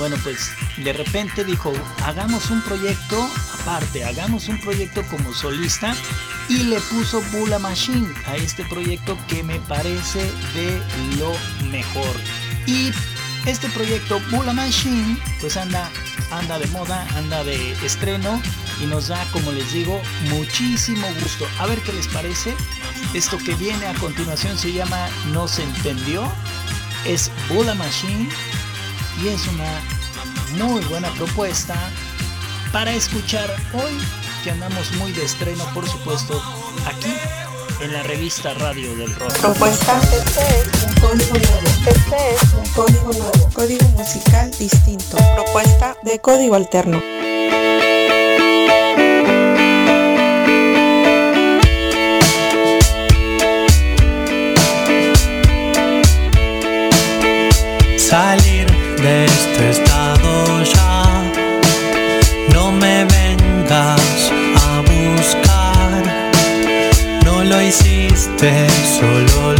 Bueno, 0.00 0.16
pues 0.22 0.50
de 0.78 0.94
repente 0.94 1.44
dijo, 1.44 1.74
hagamos 2.06 2.48
un 2.48 2.62
proyecto 2.62 3.30
aparte, 3.60 4.02
hagamos 4.02 4.48
un 4.48 4.58
proyecto 4.58 5.02
como 5.10 5.34
solista 5.34 5.94
y 6.48 6.62
le 6.62 6.80
puso 6.80 7.20
Bula 7.30 7.58
Machine 7.58 8.08
a 8.26 8.34
este 8.36 8.64
proyecto 8.64 9.18
que 9.28 9.42
me 9.42 9.60
parece 9.60 10.20
de 10.54 10.80
lo 11.18 11.34
mejor. 11.70 12.16
Y 12.64 12.92
este 13.44 13.68
proyecto 13.68 14.18
Bula 14.30 14.54
Machine 14.54 15.18
pues 15.38 15.58
anda, 15.58 15.90
anda 16.30 16.58
de 16.58 16.66
moda, 16.68 17.06
anda 17.18 17.44
de 17.44 17.72
estreno 17.84 18.40
y 18.82 18.86
nos 18.86 19.08
da, 19.08 19.22
como 19.32 19.52
les 19.52 19.70
digo, 19.70 20.00
muchísimo 20.30 21.06
gusto. 21.22 21.46
A 21.58 21.66
ver 21.66 21.78
qué 21.80 21.92
les 21.92 22.08
parece. 22.08 22.54
Esto 23.12 23.36
que 23.36 23.54
viene 23.54 23.86
a 23.86 23.92
continuación 23.96 24.56
se 24.56 24.72
llama 24.72 25.10
No 25.30 25.46
se 25.46 25.62
entendió. 25.62 26.26
Es 27.04 27.30
Bula 27.50 27.74
Machine 27.74 28.30
y 29.22 29.28
es 29.28 29.46
una 29.48 30.64
muy 30.64 30.82
buena 30.84 31.10
propuesta 31.14 31.74
para 32.72 32.92
escuchar 32.92 33.54
hoy 33.74 33.98
que 34.42 34.50
andamos 34.50 34.92
muy 34.92 35.12
de 35.12 35.24
estreno, 35.24 35.64
por 35.74 35.86
supuesto, 35.88 36.42
aquí 36.86 37.14
en 37.82 37.92
la 37.92 38.02
revista 38.02 38.54
Radio 38.54 38.94
del 38.96 39.14
Rock. 39.16 39.32
Propuesta, 39.38 40.00
este 40.00 40.60
es 40.60 40.84
un 40.84 40.94
código 40.94 41.38
nuevo. 41.38 41.68
Este 41.86 42.34
es 42.34 42.54
un 42.54 42.66
código 42.72 43.12
nuevo. 43.12 43.50
Código 43.52 43.88
musical 43.88 44.50
distinto. 44.58 45.16
Propuesta 45.34 45.96
de 46.02 46.18
código 46.20 46.54
alterno. 46.54 47.02
salir 58.10 58.49
de 59.02 59.24
este 59.24 59.70
estado 59.70 60.62
ya. 60.62 61.22
No 62.52 62.72
me 62.72 63.04
vengas 63.04 64.32
a 64.66 64.80
buscar, 64.80 66.02
no 67.24 67.44
lo 67.44 67.62
hiciste, 67.62 68.66
solo 68.98 69.52
lo 69.54 69.59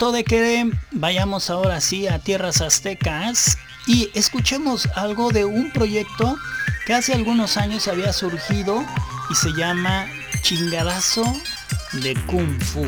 de 0.00 0.24
que 0.24 0.72
vayamos 0.92 1.50
ahora 1.50 1.78
sí 1.82 2.08
a 2.08 2.18
tierras 2.18 2.62
aztecas 2.62 3.58
y 3.86 4.08
escuchemos 4.14 4.88
algo 4.96 5.30
de 5.30 5.44
un 5.44 5.70
proyecto 5.72 6.36
que 6.86 6.94
hace 6.94 7.12
algunos 7.12 7.58
años 7.58 7.86
había 7.86 8.14
surgido 8.14 8.82
y 9.30 9.34
se 9.34 9.52
llama 9.52 10.06
Chingadazo 10.40 11.22
de 11.92 12.14
Kung 12.26 12.58
Fu. 12.62 12.86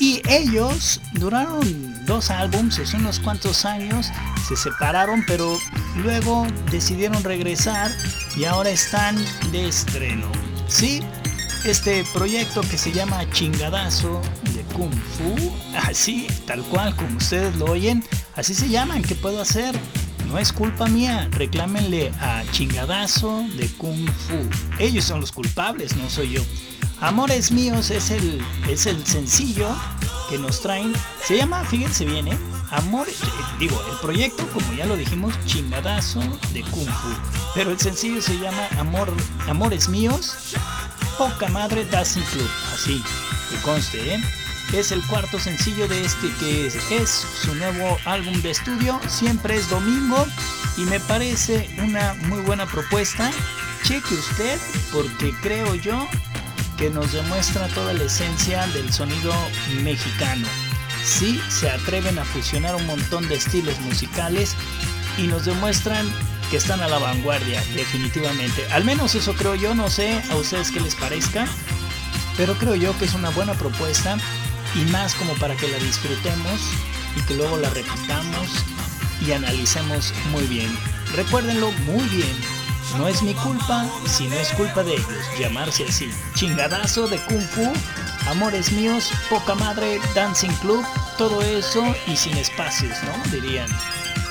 Y 0.00 0.20
ellos 0.28 1.00
duraron 1.12 2.04
dos 2.06 2.30
álbumes, 2.32 2.80
hace 2.80 2.96
unos 2.96 3.20
cuantos 3.20 3.64
años, 3.64 4.10
se 4.48 4.56
separaron, 4.56 5.24
pero 5.28 5.56
luego 5.94 6.44
decidieron 6.72 7.22
regresar 7.22 7.92
y 8.36 8.44
ahora 8.46 8.70
están 8.70 9.16
de 9.52 9.68
estreno. 9.68 10.26
Sí, 10.66 11.02
este 11.64 12.04
proyecto 12.12 12.62
que 12.62 12.76
se 12.76 12.90
llama 12.90 13.30
Chingadazo 13.30 14.20
de 14.54 14.62
Kung 14.74 14.92
Fu, 14.92 15.52
así, 15.76 16.26
tal 16.46 16.62
cual 16.64 16.94
como 16.96 17.16
ustedes 17.16 17.56
lo 17.56 17.66
oyen, 17.66 18.04
así 18.34 18.54
se 18.54 18.68
llaman, 18.68 19.02
¿qué 19.02 19.14
puedo 19.14 19.40
hacer? 19.40 19.78
No 20.28 20.38
es 20.38 20.52
culpa 20.52 20.86
mía, 20.86 21.28
reclámenle 21.32 22.12
a 22.20 22.42
Chingadazo 22.50 23.44
de 23.56 23.68
Kung 23.68 24.08
Fu. 24.08 24.34
Ellos 24.78 25.04
son 25.04 25.20
los 25.20 25.30
culpables, 25.30 25.96
no 25.96 26.10
soy 26.10 26.30
yo. 26.30 26.42
Amores 27.00 27.52
Míos 27.52 27.90
es 27.90 28.10
el, 28.10 28.42
es 28.68 28.86
el 28.86 29.06
sencillo 29.06 29.68
que 30.28 30.38
nos 30.38 30.62
traen. 30.62 30.92
Se 31.24 31.36
llama, 31.36 31.64
fíjense 31.64 32.04
bien, 32.04 32.28
¿eh? 32.28 32.38
Amor, 32.70 33.08
eh, 33.08 33.12
digo, 33.60 33.80
el 33.90 33.98
proyecto, 33.98 34.46
como 34.48 34.72
ya 34.72 34.86
lo 34.86 34.96
dijimos, 34.96 35.34
chingadazo 35.46 36.20
de 36.52 36.62
Kung 36.62 36.88
Fu. 36.88 37.08
Pero 37.54 37.70
el 37.70 37.78
sencillo 37.78 38.20
se 38.20 38.36
llama 38.38 38.66
Amor, 38.78 39.12
Amores 39.46 39.88
Míos, 39.88 40.56
Poca 41.16 41.48
Madre 41.48 41.84
Dancing 41.84 42.22
Club. 42.32 42.50
Así, 42.74 43.00
que 43.50 43.56
conste, 43.62 44.14
¿eh? 44.14 44.20
Es 44.72 44.90
el 44.90 45.02
cuarto 45.06 45.38
sencillo 45.38 45.86
de 45.88 46.04
este 46.04 46.28
que 46.40 46.66
es, 46.66 46.76
es 46.90 47.10
su 47.10 47.54
nuevo 47.54 47.98
álbum 48.04 48.40
de 48.42 48.50
estudio. 48.50 49.00
Siempre 49.08 49.56
es 49.56 49.70
domingo 49.70 50.26
y 50.76 50.82
me 50.82 51.00
parece 51.00 51.70
una 51.78 52.14
muy 52.28 52.40
buena 52.42 52.66
propuesta. 52.66 53.30
Cheque 53.84 54.14
usted 54.14 54.58
porque 54.92 55.32
creo 55.40 55.74
yo 55.76 56.06
que 56.76 56.90
nos 56.90 57.12
demuestra 57.12 57.68
toda 57.68 57.92
la 57.94 58.04
esencia 58.04 58.66
del 58.68 58.92
sonido 58.92 59.32
mexicano. 59.82 60.46
Sí, 61.02 61.40
se 61.48 61.70
atreven 61.70 62.18
a 62.18 62.24
fusionar 62.24 62.74
un 62.74 62.86
montón 62.86 63.28
de 63.28 63.36
estilos 63.36 63.78
musicales 63.80 64.56
y 65.16 65.28
nos 65.28 65.44
demuestran 65.44 66.06
que 66.50 66.56
están 66.56 66.80
a 66.82 66.88
la 66.88 66.98
vanguardia, 66.98 67.62
definitivamente. 67.74 68.66
Al 68.72 68.84
menos 68.84 69.14
eso 69.14 69.34
creo 69.34 69.54
yo, 69.54 69.74
no 69.74 69.88
sé 69.88 70.20
a 70.30 70.36
ustedes 70.36 70.70
qué 70.70 70.80
les 70.80 70.96
parezca, 70.96 71.46
pero 72.36 72.54
creo 72.54 72.74
yo 72.74 72.96
que 72.98 73.04
es 73.06 73.14
una 73.14 73.30
buena 73.30 73.54
propuesta 73.54 74.18
y 74.76 74.84
más 74.90 75.14
como 75.14 75.34
para 75.34 75.56
que 75.56 75.68
la 75.68 75.78
disfrutemos 75.78 76.60
y 77.16 77.22
que 77.22 77.34
luego 77.34 77.56
la 77.56 77.70
repitamos 77.70 78.48
y 79.26 79.32
analicemos 79.32 80.12
muy 80.30 80.44
bien. 80.44 80.76
Recuérdenlo 81.14 81.72
muy 81.86 82.04
bien, 82.08 82.36
no 82.98 83.08
es 83.08 83.22
mi 83.22 83.34
culpa 83.34 83.86
si 84.06 84.26
no 84.28 84.36
es 84.36 84.48
culpa 84.50 84.82
de 84.82 84.94
ellos 84.94 85.24
llamarse 85.38 85.84
así. 85.88 86.10
Chingadazo 86.34 87.08
de 87.08 87.18
Kung 87.18 87.42
Fu, 87.42 87.72
Amores 88.28 88.72
Míos, 88.72 89.10
Poca 89.30 89.54
Madre, 89.54 90.00
Dancing 90.14 90.52
Club, 90.60 90.84
todo 91.16 91.42
eso 91.42 91.82
y 92.06 92.16
sin 92.16 92.36
espacios, 92.36 92.96
¿no? 93.04 93.30
Dirían. 93.30 93.68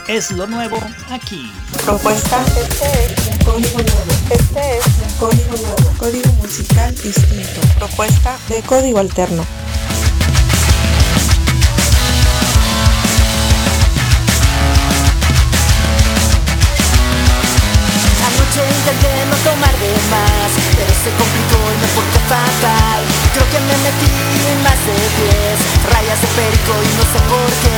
Es 0.08 0.32
lo 0.32 0.46
nuevo 0.46 0.78
aquí. 1.10 1.52
Propuesta. 1.84 2.46
Este 2.46 3.14
es 3.14 3.28
un 3.28 3.38
código 3.44 3.82
nuevo. 3.82 4.12
Este 4.30 4.78
es 4.78 4.86
un 4.86 5.18
código 5.18 5.58
nuevo. 5.58 5.94
Código 5.98 6.32
musical 6.34 6.94
distinto. 6.94 7.62
Propuesta 7.80 8.38
de 8.50 8.62
código 8.62 9.00
alterno. 9.00 9.44
Tomar 19.46 19.76
de 19.78 19.94
más 20.10 20.50
Pero 20.74 20.94
se 21.06 21.12
complicó 21.14 21.62
y 21.70 21.78
me 21.78 21.90
porté 21.94 22.20
fatal. 22.26 23.02
Creo 23.34 23.48
que 23.54 23.60
me 23.62 23.78
metí 23.86 24.10
en 24.10 24.58
más 24.66 24.80
de 24.90 24.98
10 24.98 25.94
Rayas 25.94 26.20
de 26.20 26.30
perico 26.34 26.74
y 26.82 26.90
no 26.98 27.06
sé 27.14 27.20
por 27.30 27.50
qué. 27.62 27.78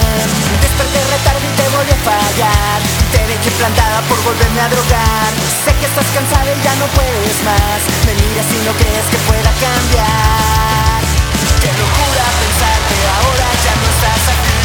Desperté 0.64 1.00
retardo 1.12 1.44
y 1.44 1.54
te 1.60 1.66
volví 1.76 1.92
a 1.92 2.00
fallar. 2.08 2.80
Te 3.12 3.20
dejé 3.28 3.52
plantada 3.60 4.00
por 4.08 4.18
volverme 4.24 4.62
a 4.64 4.70
drogar. 4.72 5.32
Sé 5.68 5.76
que 5.76 5.88
estás 5.92 6.08
cansada 6.16 6.48
y 6.48 6.60
ya 6.64 6.74
no 6.80 6.88
puedes 6.96 7.38
más. 7.44 7.80
Me 8.08 8.14
miras 8.16 8.48
y 8.48 8.60
no 8.64 8.72
crees 8.80 9.08
que 9.12 9.20
pueda 9.28 9.52
cambiar. 9.60 11.00
Qué 11.60 11.72
locura 11.76 12.26
pensar 12.40 12.80
que 12.88 13.00
ahora 13.20 13.48
ya 13.66 13.74
no 13.76 13.86
estás 13.92 14.24
aquí. 14.32 14.62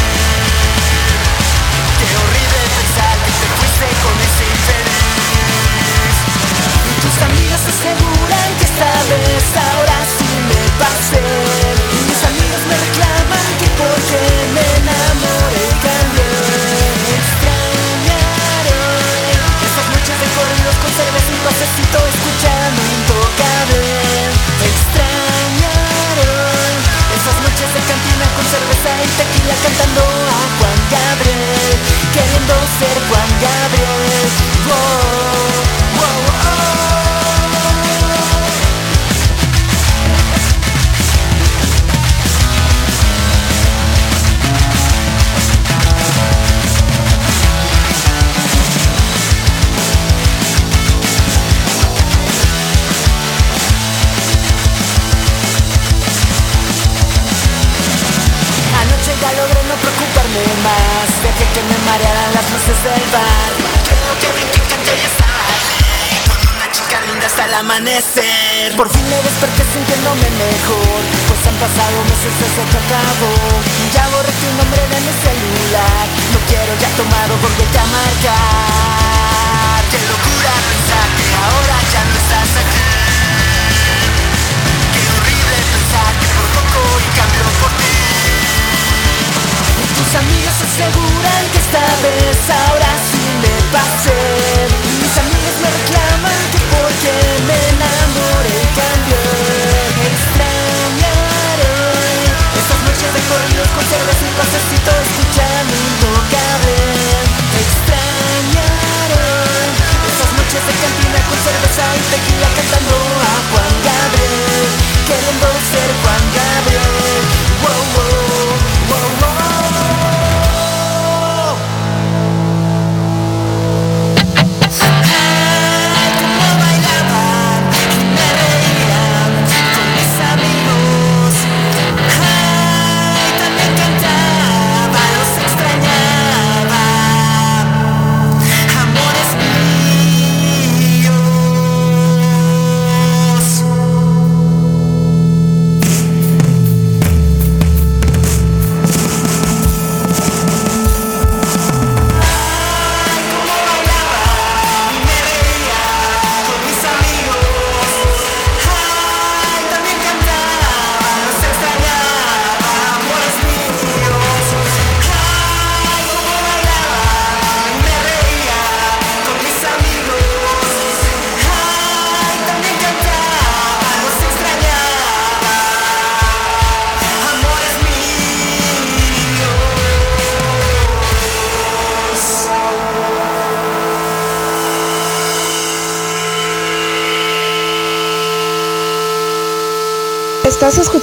Qué 1.99 2.07
horrible 2.15 2.61
pensar 2.79 3.15
que 3.27 3.33
te 3.43 3.47
fuiste 3.59 3.87
con 4.03 4.15
ese 4.23 4.43
infeliz 4.55 5.12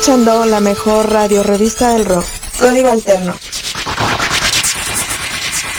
escuchando 0.01 0.47
la 0.47 0.61
mejor 0.61 1.13
radio 1.13 1.43
revista 1.43 1.93
del 1.93 2.07
rock. 2.07 2.25
Código 2.59 2.91
Alterno. 2.91 3.35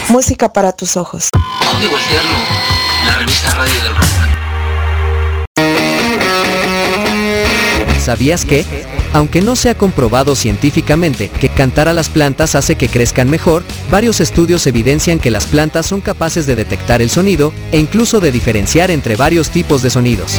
Música 0.09 0.53
para 0.53 0.73
tus 0.73 0.95
ojos. 0.95 1.29
Código 1.31 1.97
Alterno, 1.97 2.37
la 3.07 3.17
revista 3.17 3.49
radio 3.55 3.81
del 3.81 3.95
rock. 3.95 4.05
¿Sabías 7.99 8.45
que? 8.45 8.63
Aunque 9.13 9.41
no 9.41 9.55
se 9.55 9.71
ha 9.71 9.75
comprobado 9.75 10.35
científicamente 10.35 11.29
que 11.29 11.49
cantar 11.49 11.87
a 11.87 11.93
las 11.93 12.09
plantas 12.09 12.53
hace 12.53 12.75
que 12.75 12.89
crezcan 12.89 13.27
mejor, 13.27 13.63
varios 13.89 14.19
estudios 14.19 14.67
evidencian 14.67 15.17
que 15.17 15.31
las 15.31 15.47
plantas 15.47 15.87
son 15.87 15.99
capaces 15.99 16.45
de 16.45 16.55
detectar 16.55 17.01
el 17.01 17.09
sonido 17.09 17.53
e 17.71 17.79
incluso 17.79 18.19
de 18.19 18.31
diferenciar 18.31 18.91
entre 18.91 19.15
varios 19.15 19.49
tipos 19.49 19.81
de 19.81 19.89
sonidos. 19.89 20.37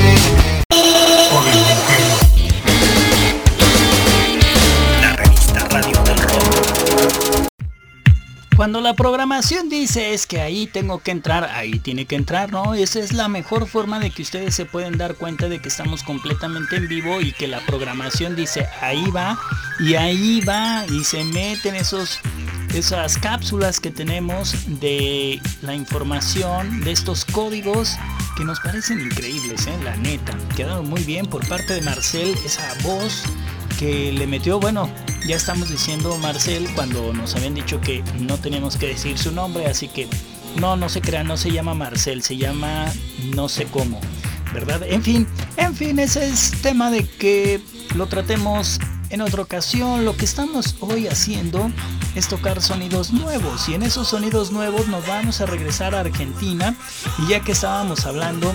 La 8.92 8.96
programación 8.96 9.70
dice 9.70 10.12
es 10.12 10.26
que 10.26 10.42
ahí 10.42 10.66
tengo 10.66 10.98
que 10.98 11.12
entrar, 11.12 11.44
ahí 11.44 11.78
tiene 11.78 12.04
que 12.04 12.14
entrar, 12.14 12.52
¿no? 12.52 12.74
Esa 12.74 13.00
es 13.00 13.14
la 13.14 13.26
mejor 13.26 13.66
forma 13.66 13.98
de 13.98 14.10
que 14.10 14.20
ustedes 14.20 14.54
se 14.54 14.66
pueden 14.66 14.98
dar 14.98 15.14
cuenta 15.14 15.48
de 15.48 15.62
que 15.62 15.68
estamos 15.68 16.02
completamente 16.02 16.76
en 16.76 16.88
vivo 16.88 17.22
y 17.22 17.32
que 17.32 17.48
la 17.48 17.60
programación 17.60 18.36
dice 18.36 18.68
ahí 18.82 19.10
va 19.10 19.38
y 19.80 19.94
ahí 19.94 20.42
va 20.42 20.84
y 20.90 21.04
se 21.04 21.24
meten 21.24 21.74
esos 21.74 22.20
esas 22.74 23.16
cápsulas 23.16 23.80
que 23.80 23.90
tenemos 23.90 24.54
de 24.66 25.40
la 25.62 25.74
información 25.74 26.82
de 26.82 26.92
estos 26.92 27.24
códigos 27.24 27.96
que 28.36 28.44
nos 28.44 28.60
parecen 28.60 29.00
increíbles, 29.00 29.68
¿eh? 29.68 29.78
la 29.84 29.96
neta. 29.96 30.36
Quedaron 30.54 30.86
muy 30.90 31.02
bien 31.04 31.24
por 31.24 31.48
parte 31.48 31.72
de 31.72 31.80
Marcel, 31.80 32.36
esa 32.44 32.68
voz 32.82 33.22
que 33.78 34.12
le 34.12 34.26
metió, 34.26 34.60
bueno, 34.60 34.90
ya 35.26 35.36
estamos 35.36 35.70
diciendo 35.70 36.16
Marcel 36.18 36.68
cuando 36.74 37.12
nos 37.12 37.34
habían 37.36 37.54
dicho 37.54 37.80
que 37.80 38.02
no 38.18 38.38
teníamos 38.38 38.76
que 38.76 38.88
decir 38.88 39.18
su 39.18 39.30
nombre, 39.30 39.66
así 39.66 39.88
que 39.88 40.08
no, 40.56 40.76
no 40.76 40.88
se 40.88 41.00
crea, 41.00 41.22
no 41.22 41.36
se 41.36 41.50
llama 41.50 41.74
Marcel, 41.74 42.22
se 42.22 42.36
llama 42.36 42.86
no 43.34 43.48
sé 43.48 43.66
cómo, 43.66 44.00
¿verdad? 44.52 44.82
En 44.84 45.02
fin, 45.02 45.26
en 45.56 45.74
fin, 45.74 45.98
ese 45.98 46.26
es 46.28 46.50
tema 46.62 46.90
de 46.90 47.06
que 47.06 47.60
lo 47.94 48.06
tratemos 48.06 48.80
en 49.10 49.20
otra 49.20 49.42
ocasión. 49.42 50.04
Lo 50.04 50.16
que 50.16 50.24
estamos 50.24 50.76
hoy 50.80 51.06
haciendo 51.06 51.70
es 52.14 52.28
tocar 52.28 52.60
sonidos 52.60 53.12
nuevos 53.12 53.68
y 53.68 53.74
en 53.74 53.82
esos 53.82 54.08
sonidos 54.08 54.50
nuevos 54.50 54.88
nos 54.88 55.06
vamos 55.06 55.40
a 55.40 55.46
regresar 55.46 55.94
a 55.94 56.00
Argentina 56.00 56.74
y 57.18 57.28
ya 57.28 57.40
que 57.40 57.52
estábamos 57.52 58.06
hablando 58.06 58.52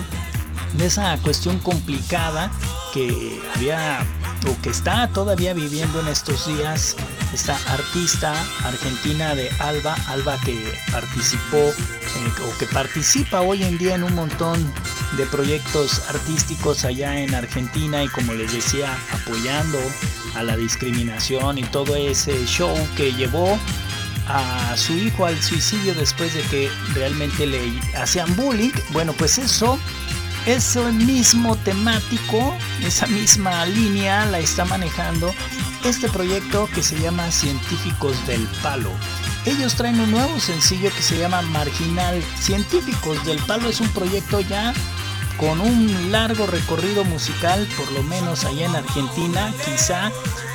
de 0.73 0.86
esa 0.86 1.17
cuestión 1.19 1.60
complicada 1.60 2.51
que 2.93 3.39
había 3.56 4.06
o 4.45 4.62
que 4.62 4.69
está 4.69 5.08
todavía 5.08 5.54
viviendo 5.54 6.00
en 6.02 6.08
estos 6.08 6.47
días 6.47 6.95
esta 7.34 7.58
artista 7.67 8.34
argentina 8.63 9.36
de 9.36 9.50
Alba, 9.60 9.95
Alba 10.08 10.38
que 10.45 10.73
participó 10.91 11.58
eh, 11.58 11.73
o 12.45 12.58
que 12.58 12.65
participa 12.67 13.41
hoy 13.41 13.63
en 13.63 13.78
día 13.78 13.95
en 13.95 14.04
un 14.04 14.15
montón 14.15 14.71
de 15.17 15.26
proyectos 15.26 16.02
artísticos 16.10 16.86
allá 16.86 17.19
en 17.19 17.34
Argentina 17.34 18.04
y 18.04 18.08
como 18.10 18.34
les 18.34 18.52
decía 18.54 18.97
apoyando 19.12 19.80
a 20.36 20.43
la 20.43 20.56
discriminación 20.56 21.58
y 21.58 21.63
todo 21.63 21.95
ese 21.95 22.45
show 22.45 22.76
que 22.95 23.13
llevó 23.13 23.58
a 24.28 24.76
su 24.76 24.93
hijo 24.93 25.26
al 25.26 25.41
suicidio 25.41 25.93
después 25.95 26.34
de 26.34 26.41
que 26.43 26.69
realmente 26.93 27.45
le 27.45 27.80
hacían 27.95 28.36
bullying. 28.36 28.71
Bueno, 28.91 29.13
pues 29.13 29.38
eso 29.38 29.80
ese 30.47 30.81
mismo 30.93 31.57
temático, 31.57 32.55
esa 32.81 33.05
misma 33.07 33.65
línea 33.65 34.25
la 34.27 34.39
está 34.39 34.63
manejando 34.63 35.33
este 35.83 36.07
proyecto 36.07 36.69
que 36.73 36.81
se 36.81 36.97
llama 36.99 37.29
Científicos 37.31 38.25
del 38.25 38.47
Palo. 38.63 38.89
Ellos 39.45 39.75
traen 39.75 39.99
un 39.99 40.10
nuevo 40.10 40.39
sencillo 40.39 40.89
que 40.95 41.01
se 41.01 41.17
llama 41.17 41.41
Marginal. 41.41 42.23
Científicos 42.39 43.23
del 43.25 43.39
Palo 43.39 43.67
es 43.67 43.81
un 43.81 43.89
proyecto 43.89 44.39
ya 44.39 44.73
con 45.38 45.60
un 45.60 46.12
largo 46.13 46.47
recorrido 46.47 47.03
musical, 47.03 47.67
por 47.77 47.91
lo 47.91 48.01
menos 48.03 48.45
allá 48.45 48.67
en 48.67 48.75
Argentina, 48.75 49.53
quizá 49.65 50.12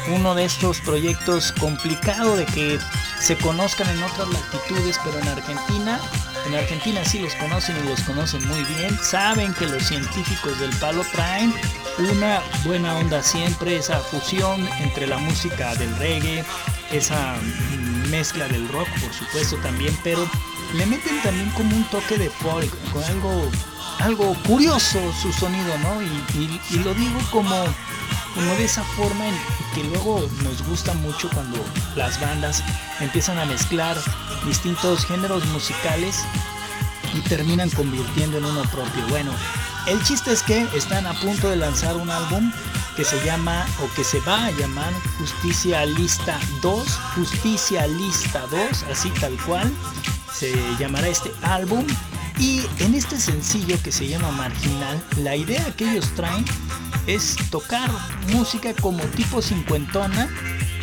uno 0.09 0.35
de 0.35 0.46
estos 0.46 0.81
proyectos 0.81 1.52
complicado 1.52 2.35
de 2.37 2.46
que 2.46 2.78
se 3.20 3.37
conozcan 3.37 3.90
en 3.90 4.02
otras 4.02 4.28
latitudes, 4.28 4.98
pero 5.05 5.18
en 5.18 5.28
Argentina 5.28 6.00
en 6.46 6.55
Argentina 6.55 7.05
sí 7.05 7.18
los 7.18 7.35
conocen 7.35 7.76
y 7.85 7.88
los 7.88 8.00
conocen 8.02 8.46
muy 8.48 8.62
bien. 8.64 8.98
Saben 9.02 9.55
que 9.55 9.66
los 9.66 9.83
científicos 9.85 10.59
del 10.59 10.70
palo 10.76 11.05
traen 11.12 11.52
una 11.98 12.40
buena 12.64 12.96
onda 12.96 13.22
siempre, 13.22 13.76
esa 13.76 13.98
fusión 13.98 14.66
entre 14.81 15.07
la 15.07 15.18
música 15.18 15.74
del 15.74 15.94
reggae, 15.96 16.44
esa 16.90 17.35
mezcla 18.11 18.48
del 18.48 18.68
rock 18.68 18.88
por 19.00 19.12
supuesto 19.12 19.57
también, 19.57 19.96
pero 20.02 20.28
le 20.74 20.87
meten 20.87 21.20
también 21.22 21.50
como 21.50 21.76
un 21.76 21.85
toque 21.85 22.16
de 22.18 22.31
folk, 22.31 22.70
con 22.92 23.05
algo, 23.05 23.50
algo 24.00 24.35
curioso 24.46 24.98
su 25.20 25.33
sonido, 25.33 25.76
¿no? 25.78 26.02
Y, 26.02 26.61
y 26.70 26.76
lo 26.78 26.94
digo 26.94 27.20
como 27.31 27.66
como 28.35 28.55
de 28.55 28.64
esa 28.64 28.83
forma 28.83 29.29
en 29.29 29.35
que 29.75 29.85
luego 29.85 30.29
nos 30.42 30.62
gusta 30.66 30.95
mucho 30.95 31.29
cuando 31.31 31.59
las 31.97 32.21
bandas 32.21 32.62
empiezan 33.01 33.38
a 33.38 33.45
mezclar 33.45 33.97
distintos 34.47 35.07
géneros 35.07 35.45
musicales 35.47 36.25
y 37.14 37.21
terminan 37.21 37.71
convirtiendo 37.71 38.38
en 38.38 38.45
uno 38.45 38.62
propio. 38.71 39.07
Bueno, 39.09 39.33
el 39.87 40.03
chiste 40.03 40.33
es 40.33 40.42
que 40.42 40.66
están 40.75 41.07
a 41.07 41.14
punto 41.14 41.51
de 41.51 41.57
lanzar 41.57 41.97
un 41.97 42.11
álbum 42.11 42.53
que 42.97 43.05
se 43.05 43.23
llama 43.25 43.66
o 43.83 43.95
que 43.95 44.05
se 44.05 44.21
va 44.21 44.47
a 44.47 44.51
llamar 44.53 44.92
Justicia 45.18 45.85
Lista 45.87 46.38
2, 46.61 46.88
Justicia 47.16 47.87
Lista 47.87 48.47
2, 48.51 48.85
así 48.90 49.11
tal 49.21 49.37
cual 49.47 49.73
se 50.33 50.55
llamará 50.79 51.09
este 51.09 51.33
álbum. 51.42 51.87
Y 52.38 52.62
en 52.79 52.95
este 52.95 53.21
sencillo 53.21 53.77
que 53.83 53.92
se 53.92 54.09
llama 54.09 54.31
Marginal, 54.33 55.03
la 55.18 55.37
idea 55.37 55.64
que 55.77 55.90
ellos 55.90 56.11
traen 56.16 56.45
es 57.06 57.36
tocar 57.50 57.90
música 58.28 58.72
como 58.74 59.02
tipo 59.04 59.42
cincuentona, 59.42 60.28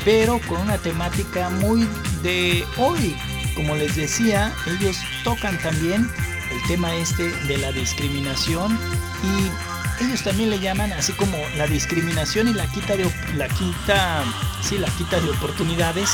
pero 0.05 0.39
con 0.47 0.62
una 0.62 0.77
temática 0.77 1.49
muy 1.49 1.88
de 2.23 2.65
hoy. 2.77 3.15
Como 3.55 3.75
les 3.75 3.95
decía, 3.95 4.53
ellos 4.67 4.97
tocan 5.23 5.58
también 5.60 6.10
el 6.51 6.67
tema 6.67 6.93
este 6.95 7.29
de 7.45 7.58
la 7.58 7.71
discriminación 7.71 8.77
y 9.23 10.03
ellos 10.03 10.23
también 10.23 10.49
le 10.49 10.60
llaman 10.60 10.93
así 10.93 11.12
como 11.13 11.38
la 11.58 11.67
discriminación 11.67 12.47
y 12.47 12.53
la 12.53 12.67
quita 12.67 12.95
de 12.95 13.12
la 13.36 13.47
quita, 13.49 14.23
sí, 14.62 14.77
la 14.77 14.88
quita 14.91 15.19
de 15.19 15.29
oportunidades 15.29 16.10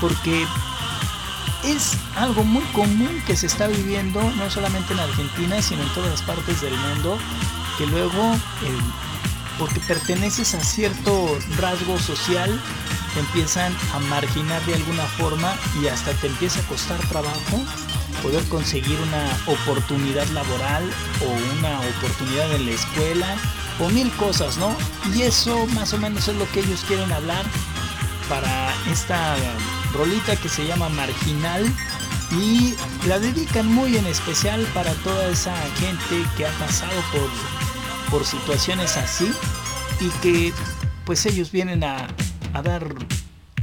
porque 0.00 0.44
es 1.64 1.96
algo 2.16 2.44
muy 2.44 2.64
común 2.72 3.22
que 3.26 3.36
se 3.36 3.46
está 3.46 3.66
viviendo 3.66 4.20
no 4.36 4.50
solamente 4.50 4.92
en 4.92 5.00
Argentina, 5.00 5.60
sino 5.62 5.82
en 5.82 5.88
todas 5.90 6.22
partes 6.22 6.60
del 6.60 6.76
mundo, 6.76 7.18
que 7.76 7.86
luego 7.86 8.36
porque 9.58 9.80
perteneces 9.80 10.54
a 10.54 10.62
cierto 10.62 11.38
rasgo 11.58 11.98
social, 11.98 12.60
te 13.14 13.20
empiezan 13.20 13.74
a 13.94 13.98
marginar 14.00 14.64
de 14.66 14.74
alguna 14.74 15.04
forma 15.04 15.54
y 15.82 15.88
hasta 15.88 16.12
te 16.12 16.28
empieza 16.28 16.60
a 16.60 16.64
costar 16.64 16.98
trabajo 17.08 17.62
poder 18.22 18.42
conseguir 18.44 18.98
una 19.00 19.30
oportunidad 19.46 20.26
laboral 20.28 20.84
o 21.24 21.58
una 21.58 21.80
oportunidad 21.80 22.52
en 22.54 22.66
la 22.66 22.72
escuela 22.72 23.36
o 23.80 23.88
mil 23.90 24.10
cosas, 24.12 24.56
¿no? 24.58 24.76
Y 25.14 25.22
eso 25.22 25.66
más 25.68 25.92
o 25.92 25.98
menos 25.98 26.26
es 26.28 26.36
lo 26.36 26.50
que 26.50 26.60
ellos 26.60 26.84
quieren 26.86 27.12
hablar 27.12 27.44
para 28.28 28.74
esta 28.90 29.36
rolita 29.94 30.36
que 30.36 30.48
se 30.48 30.66
llama 30.66 30.88
Marginal 30.88 31.64
y 32.32 32.74
la 33.06 33.18
dedican 33.18 33.66
muy 33.66 33.96
en 33.96 34.06
especial 34.06 34.66
para 34.74 34.92
toda 35.04 35.28
esa 35.28 35.54
gente 35.78 36.26
que 36.36 36.46
ha 36.46 36.50
pasado 36.52 36.92
por 37.12 37.30
por 38.10 38.24
situaciones 38.24 38.96
así 38.96 39.30
y 40.00 40.08
que 40.20 40.52
pues 41.04 41.24
ellos 41.26 41.50
vienen 41.50 41.84
a, 41.84 42.08
dar 42.62 42.86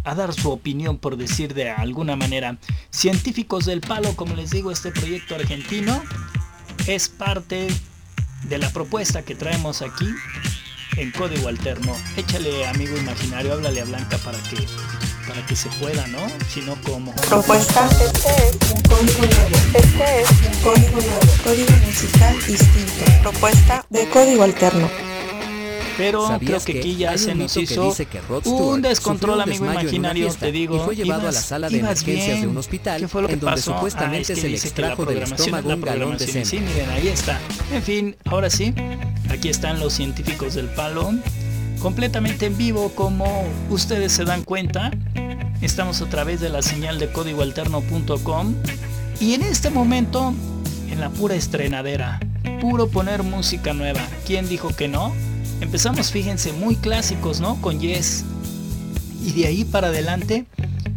a 0.04 0.16
dar 0.16 0.34
su 0.34 0.52
opinión 0.52 0.98
por 0.98 1.18
decir 1.18 1.54
de 1.54 1.70
alguna 1.70 2.16
manera. 2.16 2.58
Científicos 2.90 3.66
del 3.66 3.82
palo, 3.82 4.16
como 4.16 4.36
les 4.36 4.52
digo, 4.52 4.72
este 4.72 4.92
proyecto 4.92 5.36
argentino 5.36 6.02
es 6.88 7.10
parte 7.10 7.68
de 8.44 8.58
la 8.58 8.70
propuesta 8.70 9.24
que 9.24 9.36
traemos 9.36 9.82
aquí 9.82 10.08
en 10.98 11.12
código 11.12 11.48
alterno. 11.48 11.96
Échale 12.16 12.68
amigo 12.68 12.96
imaginario, 12.98 13.54
háblale 13.54 13.82
a 13.82 13.86
Blanca 13.86 14.18
para 14.20 14.38
que 14.44 14.68
para 15.28 15.46
que 15.46 15.56
se 15.56 15.70
pueda, 15.80 16.06
¿no? 16.08 16.20
Si 16.50 16.62
no 16.62 16.76
como. 16.84 17.14
Propuesta. 17.16 17.88
Este 17.90 18.30
es 18.30 18.72
un 18.72 18.82
código 18.84 19.20
nuevo. 19.20 19.58
Este 19.74 20.22
es 20.22 20.30
un 20.30 20.64
código 20.64 20.92
nuevo. 21.02 21.20
Código 21.44 21.72
musical 21.86 22.36
distinto. 22.48 23.22
Propuesta 23.22 23.86
de 23.90 24.08
código 24.10 24.44
alterno. 24.44 24.90
Pero 25.98 26.28
creo 26.42 26.60
que 26.62 26.80
aquí 26.80 26.98
ya 26.98 27.18
se 27.18 27.34
nos 27.36 27.56
hizo 27.56 27.96
un 28.44 28.82
descontrol, 28.82 29.40
amigo 29.40 29.66
imaginario, 29.66 30.34
te 30.34 30.52
digo. 30.52 30.76
Y 30.76 30.80
fue 30.82 30.96
llevado 30.98 31.30
a 31.30 31.32
la 31.32 31.40
sala 31.42 31.70
de 31.70 31.80
emergencias 31.80 32.42
de 32.42 32.48
un 32.48 32.58
hospital, 32.58 33.00
¿Qué 33.00 33.08
fue 33.08 33.22
lo 33.22 33.28
que 33.30 33.36
en 33.36 33.40
donde 33.40 33.56
pasó? 33.56 33.74
supuestamente 33.76 34.18
Ah, 34.18 34.22
es 34.22 34.28
que 34.28 34.36
se 34.36 34.42
le 34.50 34.54
dice 34.56 34.72
que 34.74 34.82
la 34.82 34.88
extrajo 34.90 35.06
del 35.06 35.20
programación 35.20 35.56
estómago 35.56 35.70
un 35.74 35.82
galón 35.82 36.18
de 36.18 36.26
programación. 36.26 36.46
semen. 36.46 36.68
Sí, 36.68 36.74
miren, 36.74 36.90
ahí 36.90 37.08
está. 37.08 37.40
En 37.72 37.82
fin, 37.82 38.16
ahora 38.26 38.50
sí, 38.50 38.74
aquí 39.30 39.48
están 39.48 39.80
los 39.80 39.94
científicos 39.94 40.56
del 40.56 40.68
palo 40.68 41.14
completamente 41.86 42.48
en 42.48 42.58
vivo 42.58 42.90
como 42.96 43.44
ustedes 43.70 44.12
se 44.12 44.26
dan 44.26 44.44
cuenta. 44.44 44.90
Estamos 45.62 46.02
a 46.02 46.08
través 46.08 46.42
de 46.42 46.50
la 46.50 46.64
señal 46.64 46.98
de 46.98 47.12
códigoalterno.com 47.12 48.56
y 49.20 49.36
en 49.36 49.44
este 49.44 49.70
momento 49.70 50.34
en 50.90 51.00
la 51.00 51.12
pura 51.12 51.36
estrenadera, 51.36 52.20
puro 52.60 52.88
poner 52.88 53.22
música 53.22 53.76
nueva. 53.76 54.02
¿Quién 54.26 54.50
dijo 54.50 54.70
que 54.70 54.88
no? 54.88 55.14
Empezamos, 55.62 56.12
fíjense, 56.12 56.54
muy 56.54 56.76
clásicos, 56.76 57.40
¿no? 57.40 57.62
Con 57.62 57.80
Yes. 57.80 58.26
Y 59.24 59.34
de 59.34 59.46
ahí 59.46 59.64
para 59.64 59.90
adelante, 59.90 60.46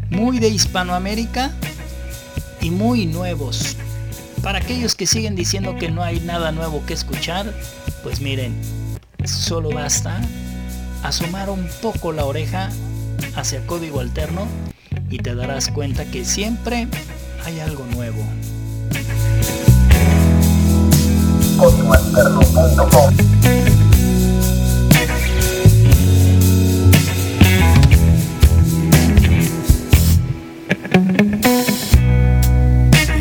muy 0.09 0.39
de 0.39 0.49
Hispanoamérica 0.49 1.53
y 2.63 2.71
muy 2.71 3.05
nuevos. 3.05 3.77
Para 4.43 4.61
aquellos 4.61 4.95
que 4.95 5.07
siguen 5.07 5.37
diciendo 5.37 5.77
que 5.77 5.91
no 5.91 6.03
hay 6.03 6.21
nada 6.21 6.51
nuevo 6.51 6.83
que 6.87 6.95
escuchar, 6.95 7.53
pues 8.03 8.23
miren, 8.23 8.59
solo 9.27 9.69
basta 9.69 10.23
asomar 11.03 11.51
un 11.51 11.69
poco 11.83 12.13
la 12.13 12.25
oreja 12.25 12.71
hacia 13.37 13.67
código 13.67 14.01
alterno 14.01 14.47
y 15.11 15.19
te 15.19 15.35
darás 15.35 15.69
cuenta 15.69 16.05
que 16.05 16.25
siempre 16.25 16.89
hay 17.45 17.61
algo 17.61 17.85
nuevo. 17.87 18.23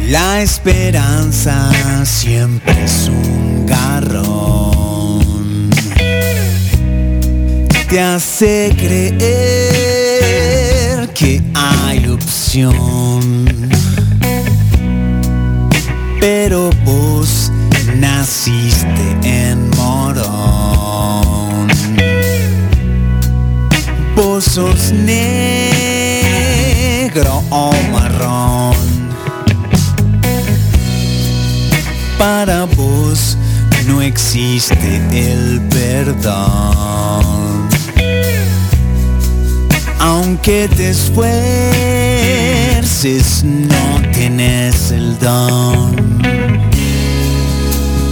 La 0.10 0.42
esperanza 0.42 1.70
siempre 2.06 2.84
es 2.84 3.10
un 3.10 3.66
garrón. 3.66 4.37
Te 7.90 8.02
hace 8.02 8.76
creer 8.78 9.18
que 11.14 11.42
hay 11.54 12.06
opción. 12.10 13.46
Pero 16.20 16.70
vos 16.84 17.50
naciste 17.96 19.16
en 19.24 19.70
morón. 19.70 21.70
Vos 24.18 24.44
sos 24.44 24.92
negro 24.92 25.32
o 27.50 27.72
marrón. 27.94 28.76
Para 32.18 32.66
vos 32.66 33.38
no 33.88 34.02
existe 34.02 34.98
el 35.14 35.62
perdón. 35.70 37.57
Aunque 40.00 40.70
te 40.70 40.92
esfuerces, 40.92 41.44
no 43.44 44.02
tienes 44.14 44.92
el 44.92 45.18
don. 45.20 45.96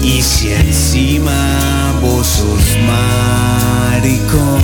Y 0.04 0.22
si 0.22 0.52
encima 0.52 1.94
vos 2.02 2.26
sos 2.26 2.78
maricón, 2.88 4.62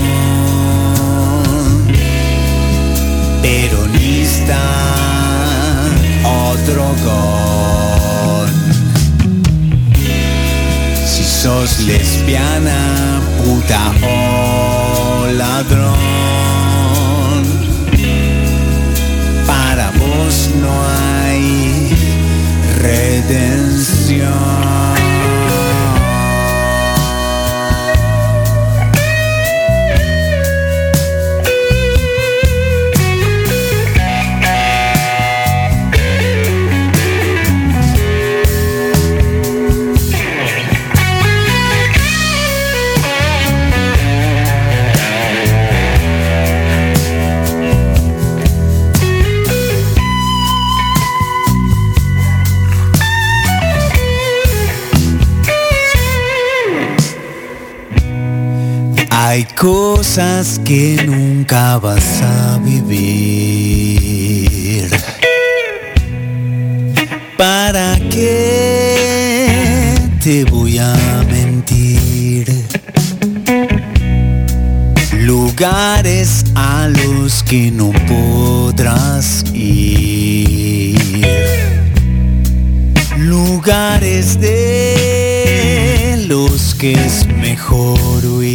peronista, 3.42 4.60
otro 6.24 6.96
gol. 7.06 8.50
Si 11.06 11.24
sos 11.24 11.80
lesbiana, 11.82 13.22
puta 13.44 13.92
o 14.04 15.28
ladrón, 15.32 16.11
redención. 22.82 24.32
Hay 59.32 59.46
cosas 59.46 60.60
que 60.66 61.02
nunca 61.06 61.80
vas 61.80 62.22
a 62.22 62.58
vivir. 62.58 63.72
¿Para 67.38 67.98
qué 68.10 69.96
te 70.22 70.44
voy 70.44 70.80
a 70.80 70.94
mentir? 71.32 72.54
Lugares 75.18 76.44
a 76.54 76.90
los 76.90 77.42
que 77.44 77.72
no 77.72 77.94
podrás 78.10 79.46
ir. 79.54 81.00
Lugares 83.18 84.38
de 84.42 86.26
los 86.28 86.76
que 86.76 86.92
es 86.92 87.26
mejor 87.28 88.26
huir. 88.26 88.51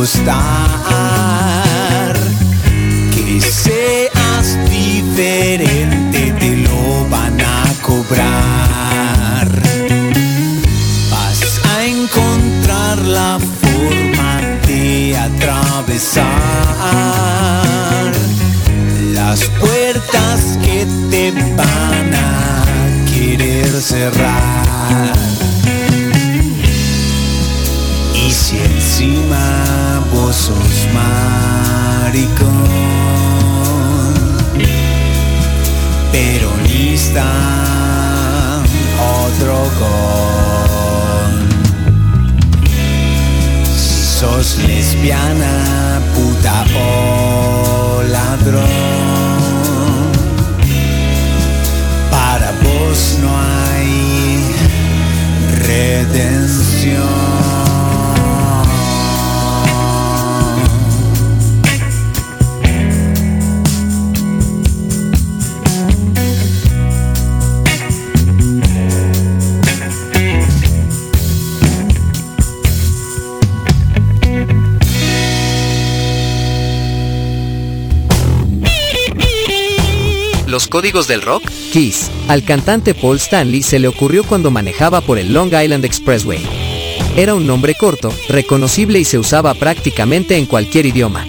Costar. 0.00 0.80
Que 3.12 3.38
seas 3.38 4.58
diferente 4.70 6.32
te 6.40 6.56
lo 6.56 7.06
van 7.10 7.38
a 7.38 7.64
cobrar. 7.82 9.46
Vas 11.10 11.60
a 11.72 11.84
encontrar 11.84 12.96
la 13.18 13.38
forma 13.60 14.40
de 14.66 15.18
atravesar 15.18 16.24
las 19.12 19.40
puertas 19.60 20.56
que 20.64 20.86
te 21.10 21.30
van 21.58 22.14
a 22.14 22.64
querer 23.12 23.70
cerrar. 23.82 25.12
Y 28.14 28.30
si 28.30 28.56
encima 28.58 29.79
sos 30.32 30.86
maricón, 30.94 32.64
peronista, 36.12 37.26
otro. 39.24 39.70
Si 43.76 44.18
sos 44.20 44.58
lesbiana, 44.66 46.00
puta 46.14 46.64
o 46.76 48.02
ladrón, 48.02 48.68
para 52.10 52.52
vos 52.62 53.18
no 53.20 53.30
hay 53.36 54.44
redención. 55.66 57.19
Los 80.60 80.68
códigos 80.68 81.08
del 81.08 81.22
rock, 81.22 81.48
Kiss. 81.72 82.10
Al 82.28 82.44
cantante 82.44 82.92
Paul 82.92 83.16
Stanley 83.16 83.62
se 83.62 83.78
le 83.78 83.88
ocurrió 83.88 84.24
cuando 84.24 84.50
manejaba 84.50 85.00
por 85.00 85.18
el 85.18 85.32
Long 85.32 85.54
Island 85.54 85.86
Expressway. 85.86 86.42
Era 87.16 87.34
un 87.34 87.46
nombre 87.46 87.74
corto, 87.74 88.12
reconocible 88.28 88.98
y 88.98 89.06
se 89.06 89.18
usaba 89.18 89.54
prácticamente 89.54 90.36
en 90.36 90.44
cualquier 90.44 90.84
idioma. 90.84 91.26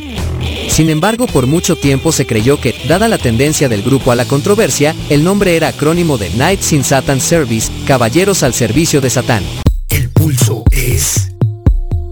Sin 0.68 0.90
embargo, 0.90 1.28
por 1.28 1.48
mucho 1.48 1.78
tiempo 1.78 2.12
se 2.12 2.26
creyó 2.26 2.60
que, 2.60 2.76
dada 2.90 3.08
la 3.08 3.18
tendencia 3.18 3.70
del 3.70 3.84
grupo 3.84 4.12
a 4.12 4.16
la 4.16 4.26
controversia, 4.26 4.98
el 5.10 5.24
nombre 5.24 5.56
era 5.56 5.70
acrónimo 5.70 6.18
de 6.18 6.28
Knights 6.32 6.74
in 6.74 6.84
Satan 6.84 7.22
Service, 7.22 7.72
Caballeros 7.88 8.44
al 8.44 8.54
Servicio 8.54 9.00
de 9.00 9.12
Satán. 9.12 9.46
El 9.88 10.10
pulso 10.10 10.66
es 10.72 11.32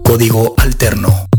código 0.04 0.54
alterno. 0.56 1.29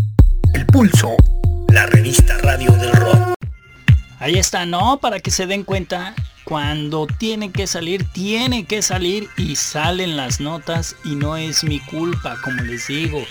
¿No? 4.52 5.00
Para 5.00 5.20
que 5.20 5.32
se 5.32 5.48
den 5.48 5.64
cuenta, 5.64 6.14
cuando 6.44 7.08
tiene 7.08 7.52
que 7.52 7.68
salir, 7.68 8.04
tiene 8.12 8.66
que 8.66 8.82
salir 8.82 9.30
y 9.38 9.56
salen 9.56 10.18
las 10.18 10.42
notas 10.42 10.96
y 11.06 11.16
no 11.16 11.38
es 11.38 11.64
mi 11.64 11.80
culpa, 11.80 12.38
como 12.44 12.62
les 12.64 12.88
digo. 12.88 13.24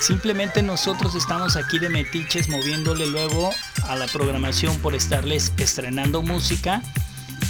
Simplemente 0.00 0.62
nosotros 0.62 1.14
estamos 1.14 1.56
aquí 1.56 1.78
de 1.78 1.88
metiches 1.88 2.48
moviéndole 2.48 3.06
luego 3.06 3.50
a 3.84 3.94
la 3.94 4.06
programación 4.08 4.76
por 4.80 4.94
estarles 4.94 5.52
estrenando 5.56 6.20
música. 6.20 6.82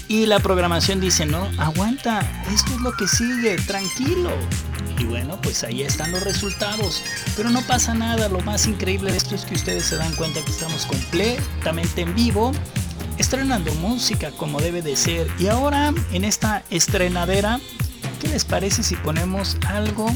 Y 0.08 0.26
la 0.26 0.38
programación 0.38 1.00
dice, 1.00 1.26
no, 1.26 1.48
aguanta, 1.58 2.20
esto 2.52 2.74
es 2.74 2.80
lo 2.82 2.92
que 2.92 3.08
sigue, 3.08 3.56
tranquilo. 3.56 4.30
Y 4.98 5.04
bueno, 5.04 5.40
pues 5.42 5.64
ahí 5.64 5.82
están 5.82 6.12
los 6.12 6.22
resultados. 6.22 7.02
Pero 7.36 7.48
no 7.50 7.62
pasa 7.62 7.94
nada, 7.94 8.28
lo 8.28 8.40
más 8.40 8.66
increíble 8.66 9.10
de 9.10 9.16
esto 9.16 9.34
es 9.34 9.44
que 9.44 9.54
ustedes 9.54 9.86
se 9.86 9.96
dan 9.96 10.14
cuenta 10.14 10.40
que 10.44 10.50
estamos 10.50 10.86
completamente 10.86 12.02
en 12.02 12.14
vivo, 12.14 12.52
estrenando 13.18 13.72
música 13.74 14.30
como 14.32 14.60
debe 14.60 14.82
de 14.82 14.96
ser. 14.96 15.28
Y 15.38 15.48
ahora, 15.48 15.92
en 16.12 16.24
esta 16.24 16.62
estrenadera, 16.70 17.60
¿qué 18.20 18.28
les 18.28 18.44
parece 18.44 18.82
si 18.82 18.96
ponemos 18.96 19.56
algo 19.66 20.06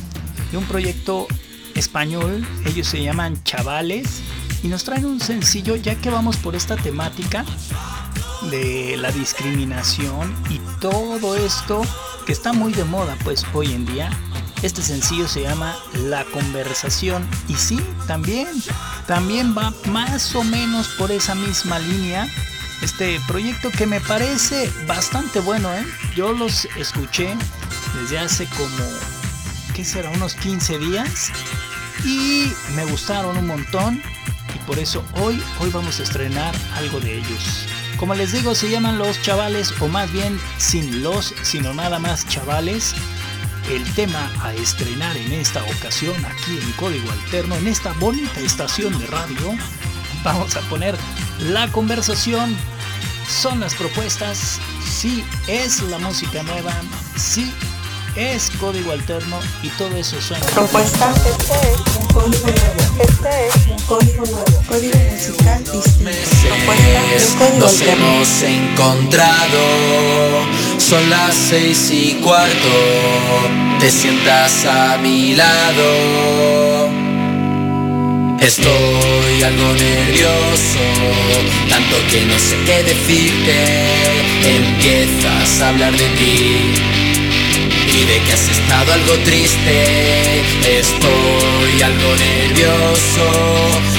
de 0.51 0.59
un 0.59 0.65
proyecto 0.65 1.27
español? 1.75 2.47
Ellos 2.67 2.87
se 2.87 3.03
llaman 3.03 3.43
Chavales 3.45 4.23
y 4.63 4.69
nos 4.69 4.85
traen 4.85 5.07
un 5.07 5.21
sencillo 5.21 5.77
ya 5.77 5.95
que 5.97 6.11
vamos 6.11 6.37
por 6.37 6.55
esta 6.55 6.77
temática 6.77 7.45
de 8.51 8.97
la 8.97 9.11
discriminación 9.13 10.35
y 10.49 10.61
todo 10.81 11.37
esto 11.37 11.83
que 12.27 12.33
está 12.33 12.53
muy 12.53 12.73
de 12.73 12.85
moda 12.85 13.17
pues 13.25 13.45
hoy 13.55 13.73
en 13.73 13.87
día. 13.87 14.11
Este 14.63 14.83
sencillo 14.83 15.27
se 15.27 15.43
llama 15.43 15.75
La 16.07 16.25
conversación 16.27 17.27
y 17.49 17.55
sí, 17.55 17.81
también, 18.07 18.49
también 19.07 19.57
va 19.57 19.73
más 19.87 20.35
o 20.35 20.45
menos 20.45 20.89
por 20.99 21.11
esa 21.11 21.35
misma 21.35 21.79
línea. 21.79 22.29
Este 22.83 23.21
proyecto 23.27 23.71
que 23.71 23.87
me 23.87 24.01
parece 24.01 24.71
bastante 24.87 25.41
bueno, 25.41 25.73
¿eh? 25.75 25.85
Yo 26.17 26.33
los 26.33 26.65
escuché 26.77 27.35
desde 28.01 28.19
hace 28.19 28.47
como, 28.47 28.85
¿qué 29.75 29.85
será? 29.85 30.11
Unos 30.11 30.35
15 30.35 30.79
días 30.79 31.31
y 32.05 32.51
me 32.75 32.85
gustaron 32.87 33.37
un 33.37 33.47
montón 33.47 34.03
y 34.55 34.59
por 34.67 34.79
eso 34.79 35.05
hoy, 35.13 35.43
hoy 35.59 35.71
vamos 35.71 36.01
a 36.01 36.03
estrenar 36.03 36.55
algo 36.75 37.01
de 37.01 37.19
ellos. 37.19 37.67
Como 37.99 38.15
les 38.15 38.33
digo, 38.33 38.55
se 38.55 38.71
llaman 38.71 38.97
los 38.97 39.21
chavales, 39.21 39.75
o 39.79 39.89
más 39.89 40.11
bien 40.11 40.41
sin 40.57 41.03
los, 41.03 41.35
sino 41.43 41.75
nada 41.75 41.99
más 41.99 42.27
chavales. 42.29 42.95
El 43.71 43.85
tema 43.93 44.31
a 44.43 44.55
estrenar 44.55 45.19
en 45.19 45.33
esta 45.33 45.63
ocasión 45.65 46.17
aquí 46.25 46.59
en 46.59 46.73
Código 46.73 47.11
Alterno, 47.13 47.57
en 47.57 47.69
esta 47.69 47.93
bonita 47.93 48.41
estación 48.41 48.99
de 48.99 49.07
radio, 49.07 49.55
vamos 50.25 50.57
a 50.57 50.61
poner 50.63 50.97
la 51.49 51.69
conversación. 51.69 52.57
Son 53.29 53.61
las 53.61 53.75
propuestas, 53.75 54.59
sí 54.85 55.25
es 55.47 55.83
la 55.83 55.99
música 55.99 56.43
nueva, 56.43 56.73
sí 57.17 57.53
es 58.17 58.51
código 58.59 58.91
alterno 58.91 59.39
y 59.63 59.69
todo 59.71 59.97
eso 59.97 60.21
suena. 60.21 60.45
Propuesta, 60.47 61.13
este 61.15 61.73
es 61.73 61.97
un 61.97 62.07
código 62.09 62.47
nuevo. 62.47 63.03
Este 63.03 63.49
es 63.49 63.67
un 63.69 63.79
código 63.87 64.27
nuevo. 64.27 64.63
Código 64.69 64.99
musical 65.13 65.63
distinto. 65.65 66.11
Propuesta 66.57 67.39
código 67.39 67.59
Nos 67.59 67.81
alterno. 67.81 68.07
hemos 68.07 68.43
encontrado, 68.43 69.61
son 70.79 71.09
las 71.09 71.35
seis 71.35 71.91
y 71.93 72.15
cuarto, 72.23 72.69
te 73.79 73.91
sientas 73.91 74.65
a 74.67 74.99
mi 74.99 75.37
lado. 75.37 76.70
Estoy 78.41 79.43
algo 79.43 79.75
nervioso, 79.75 80.81
tanto 81.69 81.97
que 82.11 82.25
no 82.25 82.39
sé 82.39 82.57
qué 82.65 82.83
decirte. 82.83 83.85
Empiezas 84.45 85.61
a 85.61 85.69
hablar 85.69 85.93
de 85.93 86.09
ti 86.19 86.73
y 87.93 88.05
de 88.07 88.19
que 88.25 88.33
has 88.33 88.49
estado 88.49 88.95
algo 88.95 89.13
triste. 89.25 90.43
Estoy 90.79 91.83
algo 91.83 92.17
nervioso 92.17 93.27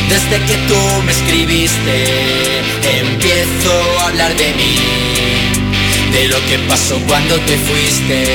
desde 0.10 0.44
que 0.46 0.58
tú 0.68 1.04
me 1.06 1.12
escribiste. 1.12 2.06
Empiezo 3.00 4.00
a 4.00 4.08
hablar 4.08 4.36
de 4.36 4.54
mí, 4.54 4.76
de 6.14 6.28
lo 6.30 6.44
que 6.48 6.58
pasó 6.68 7.00
cuando 7.08 7.40
te 7.42 7.58
fuiste. 7.58 8.26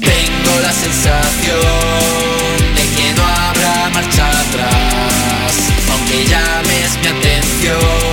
Tengo 0.00 0.60
la 0.62 0.72
sensación 0.72 1.81
aunque 6.12 6.24
llames 6.26 6.98
mi 7.00 7.06
atención, 7.06 8.11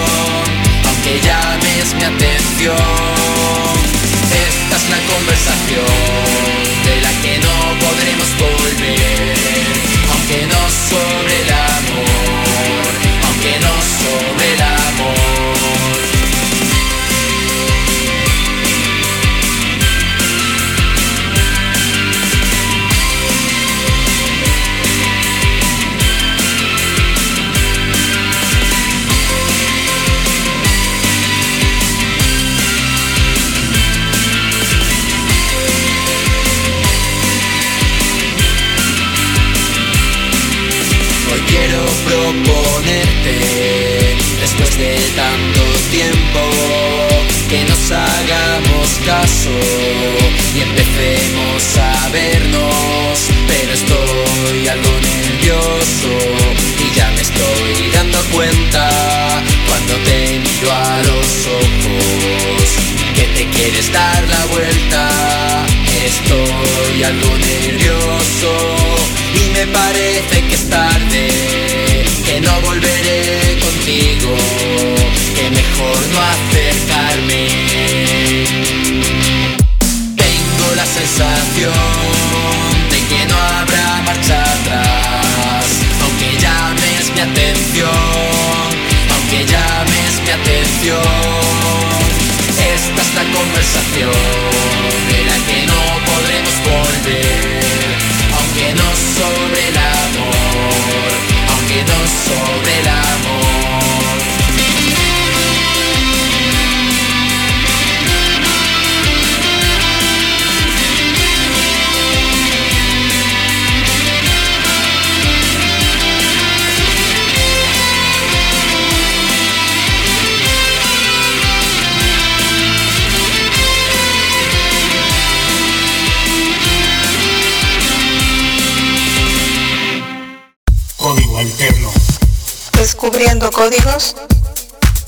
descubriendo 133.09 133.49
códigos 133.49 134.15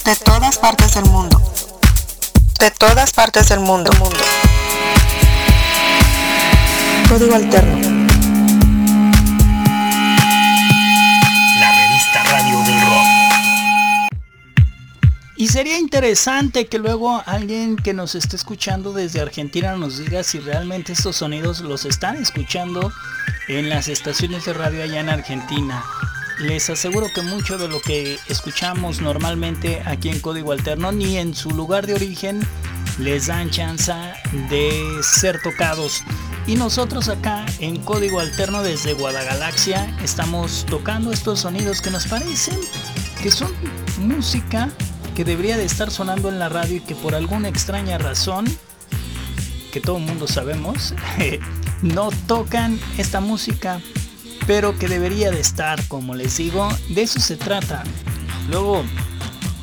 de 0.05 0.15
todas 0.15 0.57
partes 0.57 0.95
del 0.95 1.05
mundo. 1.05 1.39
De 2.59 2.71
todas 2.71 3.11
partes 3.11 3.49
del 3.49 3.59
mundo. 3.59 3.91
mundo. 3.99 4.17
Código 7.07 7.35
alterno. 7.35 7.77
La 11.59 11.71
revista 11.75 12.23
Radio 12.23 12.57
del 12.63 12.81
Rock. 12.81 14.11
Y 15.35 15.47
sería 15.49 15.77
interesante 15.77 16.65
que 16.65 16.79
luego 16.79 17.21
alguien 17.27 17.75
que 17.75 17.93
nos 17.93 18.15
esté 18.15 18.35
escuchando 18.35 18.93
desde 18.93 19.21
Argentina 19.21 19.75
nos 19.75 19.99
diga 19.99 20.23
si 20.23 20.39
realmente 20.39 20.93
estos 20.93 21.17
sonidos 21.17 21.59
los 21.61 21.85
están 21.85 22.15
escuchando 22.15 22.91
en 23.47 23.69
las 23.69 23.87
estaciones 23.87 24.45
de 24.45 24.53
radio 24.53 24.81
allá 24.81 25.01
en 25.01 25.09
Argentina. 25.09 25.83
Les 26.39 26.69
aseguro 26.69 27.07
que 27.13 27.21
mucho 27.21 27.57
de 27.57 27.67
lo 27.67 27.81
que 27.81 28.17
escuchamos 28.27 29.01
normalmente 29.01 29.81
aquí 29.85 30.09
en 30.09 30.19
Código 30.19 30.51
Alterno 30.51 30.91
ni 30.91 31.17
en 31.17 31.35
su 31.35 31.51
lugar 31.51 31.85
de 31.85 31.93
origen 31.93 32.41
les 32.97 33.27
dan 33.27 33.49
chance 33.49 33.93
de 34.49 35.01
ser 35.03 35.41
tocados. 35.41 36.03
Y 36.47 36.55
nosotros 36.55 37.07
acá 37.09 37.45
en 37.59 37.77
Código 37.83 38.19
Alterno 38.19 38.63
desde 38.63 38.93
Guadagalaxia 38.93 39.95
estamos 40.03 40.65
tocando 40.67 41.11
estos 41.11 41.41
sonidos 41.41 41.81
que 41.81 41.91
nos 41.91 42.07
parecen 42.07 42.59
que 43.21 43.31
son 43.31 43.51
música 43.99 44.69
que 45.15 45.23
debería 45.23 45.57
de 45.57 45.65
estar 45.65 45.91
sonando 45.91 46.29
en 46.29 46.39
la 46.39 46.49
radio 46.49 46.77
y 46.77 46.79
que 46.79 46.95
por 46.95 47.13
alguna 47.13 47.49
extraña 47.49 47.97
razón, 47.97 48.45
que 49.71 49.79
todo 49.79 49.97
el 49.97 50.03
mundo 50.03 50.27
sabemos, 50.27 50.95
no 51.81 52.09
tocan 52.27 52.79
esta 52.97 53.21
música, 53.21 53.79
pero 54.47 54.77
que 54.77 54.87
debería 54.87 55.31
de 55.31 55.39
estar, 55.39 55.87
como 55.87 56.15
les 56.15 56.37
digo, 56.37 56.67
de 56.89 57.03
eso 57.03 57.19
se 57.19 57.35
trata. 57.37 57.83
Luego, 58.49 58.83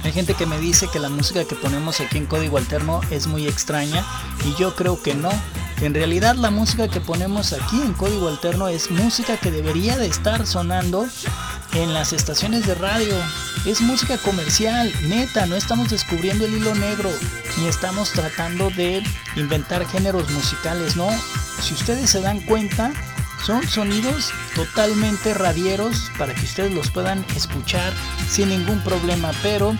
hay 0.04 0.12
gente 0.12 0.34
que 0.34 0.46
me 0.46 0.58
dice 0.58 0.88
que 0.92 1.00
la 1.00 1.08
música 1.08 1.44
que 1.44 1.54
ponemos 1.54 2.00
aquí 2.00 2.18
en 2.18 2.26
Código 2.26 2.56
Alterno 2.56 3.00
es 3.10 3.26
muy 3.26 3.46
extraña 3.46 4.04
y 4.44 4.54
yo 4.60 4.74
creo 4.74 5.02
que 5.02 5.14
no. 5.14 5.30
En 5.80 5.94
realidad 5.94 6.34
la 6.34 6.50
música 6.50 6.88
que 6.88 7.00
ponemos 7.00 7.52
aquí 7.52 7.80
en 7.80 7.92
Código 7.92 8.28
Alterno 8.28 8.68
es 8.68 8.90
música 8.90 9.36
que 9.36 9.50
debería 9.50 9.96
de 9.96 10.06
estar 10.06 10.46
sonando 10.46 11.06
en 11.74 11.94
las 11.94 12.12
estaciones 12.12 12.66
de 12.66 12.74
radio. 12.74 13.14
Es 13.66 13.80
música 13.80 14.18
comercial, 14.18 14.92
neta, 15.08 15.46
no 15.46 15.56
estamos 15.56 15.90
descubriendo 15.90 16.46
el 16.46 16.54
hilo 16.54 16.74
negro 16.74 17.10
ni 17.58 17.66
estamos 17.66 18.10
tratando 18.12 18.70
de 18.70 19.02
inventar 19.36 19.86
géneros 19.86 20.30
musicales, 20.30 20.96
no. 20.96 21.08
Si 21.60 21.74
ustedes 21.74 22.10
se 22.10 22.20
dan 22.20 22.40
cuenta, 22.40 22.92
son 23.44 23.66
sonidos 23.66 24.32
totalmente 24.54 25.34
radieros 25.34 26.10
para 26.18 26.34
que 26.34 26.44
ustedes 26.44 26.72
los 26.72 26.90
puedan 26.90 27.24
escuchar 27.36 27.92
sin 28.28 28.48
ningún 28.48 28.82
problema, 28.82 29.32
pero 29.42 29.76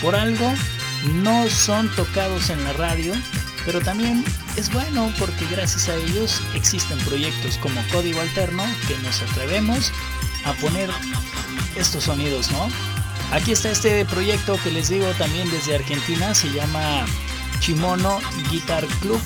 por 0.00 0.14
algo 0.14 0.52
no 1.22 1.48
son 1.48 1.88
tocados 1.94 2.50
en 2.50 2.62
la 2.64 2.72
radio, 2.74 3.14
pero 3.64 3.80
también 3.80 4.24
es 4.56 4.72
bueno 4.72 5.12
porque 5.18 5.46
gracias 5.50 5.88
a 5.88 5.94
ellos 5.96 6.40
existen 6.54 6.98
proyectos 7.00 7.58
como 7.58 7.80
Código 7.90 8.20
Alterno 8.20 8.64
que 8.86 8.96
nos 8.98 9.20
atrevemos 9.22 9.92
a 10.44 10.52
poner 10.54 10.90
estos 11.76 12.04
sonidos, 12.04 12.50
¿no? 12.52 12.68
Aquí 13.32 13.52
está 13.52 13.70
este 13.70 14.04
proyecto 14.04 14.58
que 14.62 14.70
les 14.70 14.88
digo 14.88 15.06
también 15.18 15.50
desde 15.50 15.74
Argentina, 15.74 16.34
se 16.34 16.50
llama 16.52 17.06
Chimono 17.60 18.18
Guitar 18.50 18.86
Club 19.00 19.20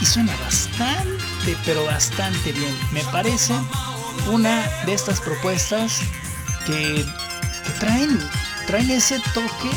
y 0.00 0.06
suena 0.06 0.34
bastante, 0.36 1.56
pero 1.64 1.84
bastante 1.84 2.52
bien. 2.52 2.74
Me 2.92 3.02
parece 3.04 3.54
una 4.30 4.66
de 4.86 4.94
estas 4.94 5.20
propuestas 5.20 6.00
que, 6.66 7.04
que 7.64 7.70
traen, 7.78 8.18
traen 8.66 8.90
ese 8.90 9.20
toque 9.34 9.70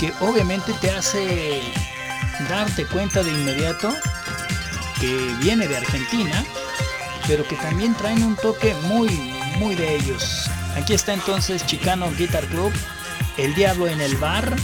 que 0.00 0.12
obviamente 0.20 0.72
te 0.80 0.90
hace 0.90 1.62
darte 2.48 2.86
cuenta 2.86 3.22
de 3.22 3.30
inmediato 3.30 3.94
que 5.00 5.34
viene 5.40 5.68
de 5.68 5.76
Argentina, 5.76 6.44
pero 7.26 7.46
que 7.46 7.56
también 7.56 7.94
traen 7.94 8.22
un 8.22 8.36
toque 8.36 8.74
muy, 8.82 9.08
muy 9.58 9.74
de 9.74 9.96
ellos. 9.96 10.50
Aquí 10.76 10.94
está 10.94 11.12
entonces 11.12 11.64
Chicano 11.66 12.10
Guitar 12.16 12.46
Club, 12.46 12.72
El 13.36 13.54
Diablo 13.54 13.86
en 13.86 14.00
el 14.00 14.16
Bar, 14.16 14.56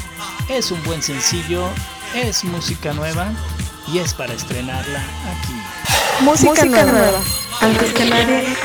es 0.49 0.71
un 0.71 0.83
buen 0.85 1.03
sencillo, 1.03 1.69
es 2.15 2.45
música 2.45 2.93
nueva 2.93 3.31
y 3.93 3.99
es 3.99 4.15
para 4.15 4.33
estrenarla 4.33 5.01
aquí. 5.01 5.55
Música, 6.25 6.51
Música 6.51 6.67
nueva. 6.67 6.93
nueva. 6.93 7.19
Antes 7.61 7.93
que 7.93 8.05
nadie, 8.05 8.57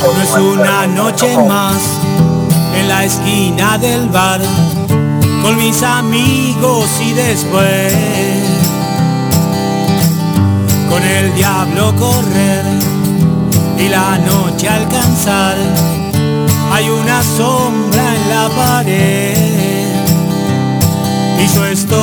No 0.00 0.22
es 0.22 0.34
una 0.34 0.86
noche 0.86 1.36
más 1.36 1.76
en 2.74 2.88
la 2.88 3.04
esquina 3.04 3.78
del 3.78 4.08
bar 4.08 4.40
con 5.42 5.56
mis 5.56 5.82
amigos 5.82 6.88
y 7.00 7.12
después 7.12 7.94
con 10.88 11.02
el 11.02 11.34
diablo 11.34 11.94
correr 11.96 12.64
y 13.78 13.88
la 13.88 14.18
noche 14.18 14.68
alcanzar. 14.68 15.56
Hay 16.72 16.88
una 16.88 17.22
sombra 17.22 18.14
en 18.14 18.28
la 18.30 18.48
pared 18.56 19.59
y 21.42 21.48
yo 21.54 21.64
estoy, 21.66 21.96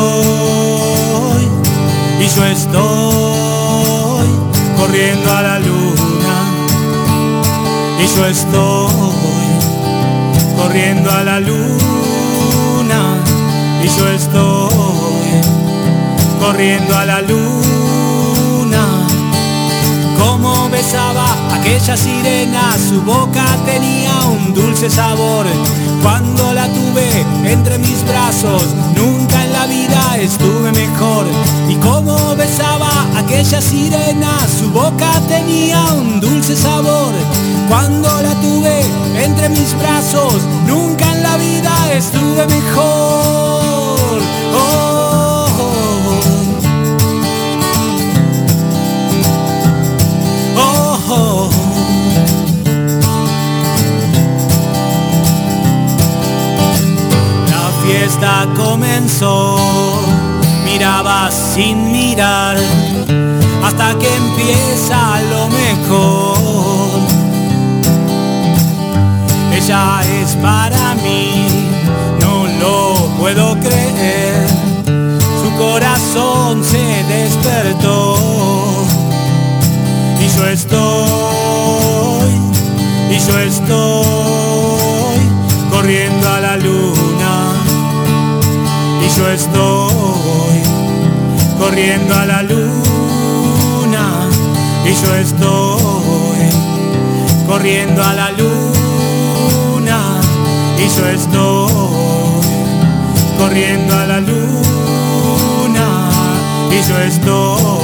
y 2.19 2.27
yo 2.27 2.45
estoy 2.45 4.27
corriendo 4.77 5.31
a 5.31 5.41
la 5.41 5.59
luna. 5.59 6.35
Y 7.99 8.07
yo 8.15 8.25
estoy 8.25 8.91
corriendo 10.57 11.11
a 11.11 11.23
la 11.23 11.39
luna. 11.39 11.57
Y 13.83 13.87
yo 13.87 14.07
estoy 14.09 14.69
corriendo 16.39 16.97
a 16.97 17.05
la 17.05 17.21
luna 17.21 17.56
aquella 21.67 21.97
sirena 21.97 22.77
su 22.77 23.01
boca 23.01 23.43
tenía 23.65 24.13
un 24.25 24.53
dulce 24.53 24.89
sabor. 24.89 25.45
Cuando 26.01 26.53
la 26.53 26.65
tuve 26.69 27.25
entre 27.43 27.77
mis 27.77 28.05
brazos 28.05 28.63
nunca 28.95 29.43
en 29.43 29.51
la 29.51 29.65
vida 29.67 30.17
estuve 30.17 30.71
mejor. 30.71 31.25
Y 31.67 31.75
como 31.75 32.35
besaba 32.37 32.89
aquella 33.17 33.61
sirena 33.61 34.31
su 34.47 34.69
boca 34.71 35.11
tenía 35.27 35.83
un 35.91 36.21
dulce 36.21 36.55
sabor. 36.55 37.13
Cuando 37.67 38.21
la 38.21 38.33
tuve 38.35 38.81
entre 39.21 39.49
mis 39.49 39.77
brazos, 39.77 40.43
nunca 40.67 41.11
en 41.11 41.21
la 41.21 41.35
vida 41.35 41.73
estuve 41.93 42.47
mejor. 42.47 44.21
Oh, 44.55 44.96
sin 61.57 61.91
mirar, 61.91 62.55
hasta 63.65 63.97
que 63.97 64.07
empieza 64.15 65.19
lo 65.31 65.47
mejor 65.47 66.37
ella 69.51 70.01
es 70.21 70.35
para 70.35 70.93
mí, 71.03 71.47
no 72.21 72.45
lo 72.61 73.07
puedo 73.17 73.59
creer. 73.59 74.45
Su 75.41 75.49
corazón 75.57 76.63
se 76.63 77.03
despertó 77.15 78.17
y 80.21 80.37
yo 80.37 80.45
estoy, 80.47 80.77
y 83.09 83.17
yo 83.27 83.39
estoy 83.39 85.19
corriendo 85.71 86.29
a 86.29 86.39
la 86.39 86.57
luna 86.57 87.33
y 89.03 89.17
yo 89.17 89.27
estoy 89.27 90.66
corriendo 91.69 92.15
a 92.15 92.25
la 92.25 92.43
luna 92.43 94.29
y 94.85 94.93
yo 94.93 95.15
estoy 95.15 96.47
corriendo 97.45 98.01
a 98.01 98.13
la 98.13 98.31
luna 98.31 99.99
y 100.77 100.87
yo 100.87 101.05
estoy 101.09 101.69
corriendo 103.37 103.93
a 103.93 104.05
la 104.05 104.21
luna 104.21 106.09
y 106.71 106.87
yo 106.87 106.97
estoy 106.99 107.76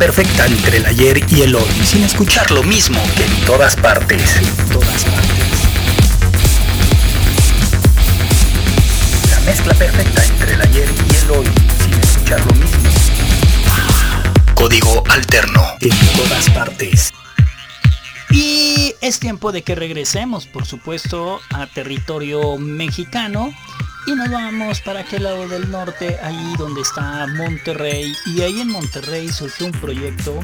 perfecta 0.00 0.46
entre 0.46 0.78
el 0.78 0.86
ayer 0.86 1.20
y 1.28 1.42
el 1.42 1.54
hoy, 1.54 1.70
sin 1.84 2.02
escuchar 2.02 2.50
lo 2.50 2.62
mismo 2.62 2.98
que 3.18 3.26
en 3.26 3.44
todas 3.44 3.76
partes. 3.76 4.34
En 4.38 4.68
todas 4.70 5.04
partes. 5.04 5.44
La 9.30 9.40
mezcla 9.40 9.74
perfecta 9.74 10.24
entre 10.24 10.54
el 10.54 10.62
ayer 10.62 10.88
y 10.88 11.16
el 11.16 11.30
hoy, 11.30 11.46
sin 11.84 12.00
escuchar 12.00 12.40
lo 12.46 12.54
mismo. 12.54 12.90
Código 14.54 15.04
alterno 15.10 15.62
en 15.80 15.98
todas 16.16 16.48
partes. 16.48 17.12
Y 18.30 18.94
es 19.02 19.20
tiempo 19.20 19.52
de 19.52 19.60
que 19.60 19.74
regresemos, 19.74 20.46
por 20.46 20.64
supuesto, 20.64 21.42
a 21.52 21.66
territorio 21.66 22.56
mexicano. 22.56 23.52
Y 24.10 24.16
nos 24.16 24.28
vamos 24.28 24.80
para 24.80 25.00
aquel 25.00 25.22
lado 25.22 25.46
del 25.46 25.70
norte, 25.70 26.18
ahí 26.20 26.54
donde 26.58 26.80
está 26.80 27.28
Monterrey. 27.28 28.12
Y 28.26 28.40
ahí 28.40 28.60
en 28.60 28.66
Monterrey 28.66 29.28
surgió 29.28 29.66
un 29.66 29.72
proyecto 29.72 30.40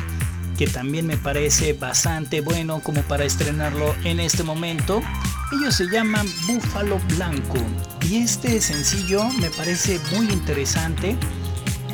que 0.57 0.69
también 0.69 1.05
me 1.09 1.17
parece 1.17 1.73
bastante 1.73 2.43
bueno 2.43 2.79
como 2.79 3.03
para 3.03 3.25
estrenarlo 3.25 3.93
en 4.05 4.21
este 4.21 4.45
momento. 4.45 5.03
Ellos 5.51 5.75
se 5.75 5.87
llaman 5.89 6.29
Búfalo 6.47 7.01
Blanco. 7.17 7.59
Y 8.09 8.19
este 8.19 8.61
sencillo 8.61 9.25
me 9.41 9.51
parece 9.51 9.99
muy 10.13 10.31
interesante 10.31 11.17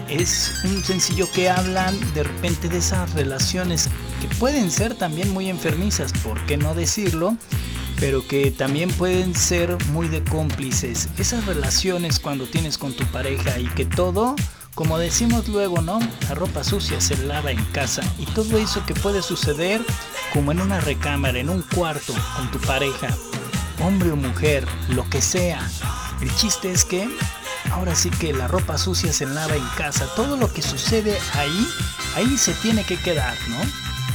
es 0.09 0.53
un 0.65 0.85
sencillo 0.85 1.27
que 1.33 1.49
hablan 1.49 1.99
de 2.13 2.25
repente 2.25 2.69
de 2.69 2.79
esas 2.79 3.11
relaciones 3.15 3.89
que 4.21 4.29
pueden 4.37 4.71
ser 4.71 4.95
también 4.95 5.31
muy 5.31 5.49
enfermizas, 5.49 6.13
¿por 6.13 6.45
qué 6.45 6.59
no 6.59 6.75
decirlo? 6.75 7.35
Pero 8.03 8.27
que 8.27 8.51
también 8.51 8.91
pueden 8.91 9.33
ser 9.33 9.79
muy 9.93 10.09
de 10.09 10.25
cómplices. 10.25 11.09
Esas 11.19 11.47
relaciones 11.47 12.19
cuando 12.19 12.47
tienes 12.47 12.77
con 12.77 12.93
tu 12.95 13.07
pareja 13.07 13.61
y 13.61 13.67
que 13.69 13.85
todo, 13.85 14.35
como 14.75 14.99
decimos 14.99 15.47
luego, 15.47 15.83
¿no? 15.83 16.01
La 16.29 16.35
ropa 16.35 16.65
sucia 16.65 17.01
se 17.01 17.17
lava 17.17 17.53
en 17.53 17.65
casa 17.67 18.03
y 18.19 18.27
todo 18.27 18.59
eso 18.59 18.85
que 18.87 18.95
puede 18.95 19.23
suceder 19.23 19.81
como 20.33 20.51
en 20.51 20.61
una 20.61 20.81
recámara, 20.81 21.39
en 21.39 21.49
un 21.49 21.63
cuarto 21.63 22.13
con 22.37 22.51
tu 22.51 22.59
pareja, 22.67 23.07
hombre 23.79 24.11
o 24.11 24.17
mujer, 24.17 24.67
lo 24.89 25.09
que 25.09 25.23
sea. 25.23 25.65
El 26.21 26.35
chiste 26.35 26.73
es 26.73 26.85
que 26.85 27.09
ahora 27.71 27.95
sí 27.95 28.11
que 28.11 28.33
la 28.33 28.49
ropa 28.49 28.79
sucia 28.79 29.13
se 29.13 29.27
lava 29.27 29.55
en 29.55 29.69
casa, 29.77 30.09
todo 30.17 30.37
lo 30.37 30.53
que 30.53 30.63
sucede 30.63 31.17
ahí, 31.35 31.69
ahí 32.17 32.37
se 32.37 32.53
tiene 32.55 32.83
que 32.83 32.97
quedar, 32.97 33.37
¿no? 33.49 33.59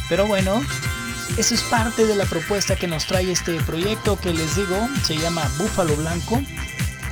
Pero 0.10 0.28
bueno, 0.28 0.62
eso 1.36 1.54
es 1.54 1.62
parte 1.64 2.06
de 2.06 2.16
la 2.16 2.26
propuesta 2.26 2.76
que 2.76 2.88
nos 2.88 3.06
trae 3.06 3.32
este 3.32 3.56
proyecto 3.62 4.20
que 4.20 4.34
les 4.34 4.56
digo, 4.56 4.88
se 5.04 5.18
llama 5.18 5.50
Búfalo 5.58 5.96
Blanco. 5.96 6.42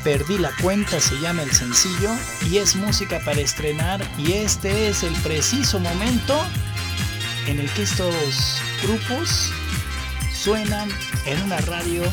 Perdí 0.04 0.38
la 0.38 0.52
cuenta, 0.62 1.00
se 1.00 1.20
llama 1.20 1.42
el 1.42 1.52
sencillo 1.52 2.12
y 2.50 2.58
es 2.58 2.76
música 2.76 3.20
para 3.26 3.42
estrenar 3.42 4.08
y 4.18 4.34
este 4.34 4.88
es 4.90 5.02
el 5.04 5.14
preciso 5.16 5.80
momento 5.80 6.40
en 7.48 7.60
el 7.60 7.70
que 7.72 7.84
estos 7.84 8.62
grupos 8.84 9.52
suenan 10.32 10.90
en 11.26 11.42
una 11.42 11.58
radio 11.58 12.04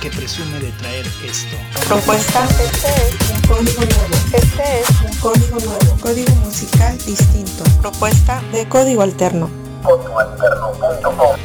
que 0.00 0.10
presume 0.10 0.60
de 0.60 0.70
traer 0.72 1.06
esto. 1.24 1.56
Propuesta. 1.88 2.46
Este 2.62 2.88
es 2.88 3.30
un 3.30 3.40
código 3.48 3.80
nuevo. 3.80 4.16
Este 4.32 4.80
es 4.80 4.90
un 5.04 5.16
código 5.18 5.58
nuevo. 5.58 5.98
Código 6.00 6.34
musical 6.36 6.96
distinto. 7.04 7.64
Propuesta 7.80 8.40
de 8.52 8.68
código 8.68 9.02
alterno. 9.02 9.50
Códigoalterno.com 9.82 11.36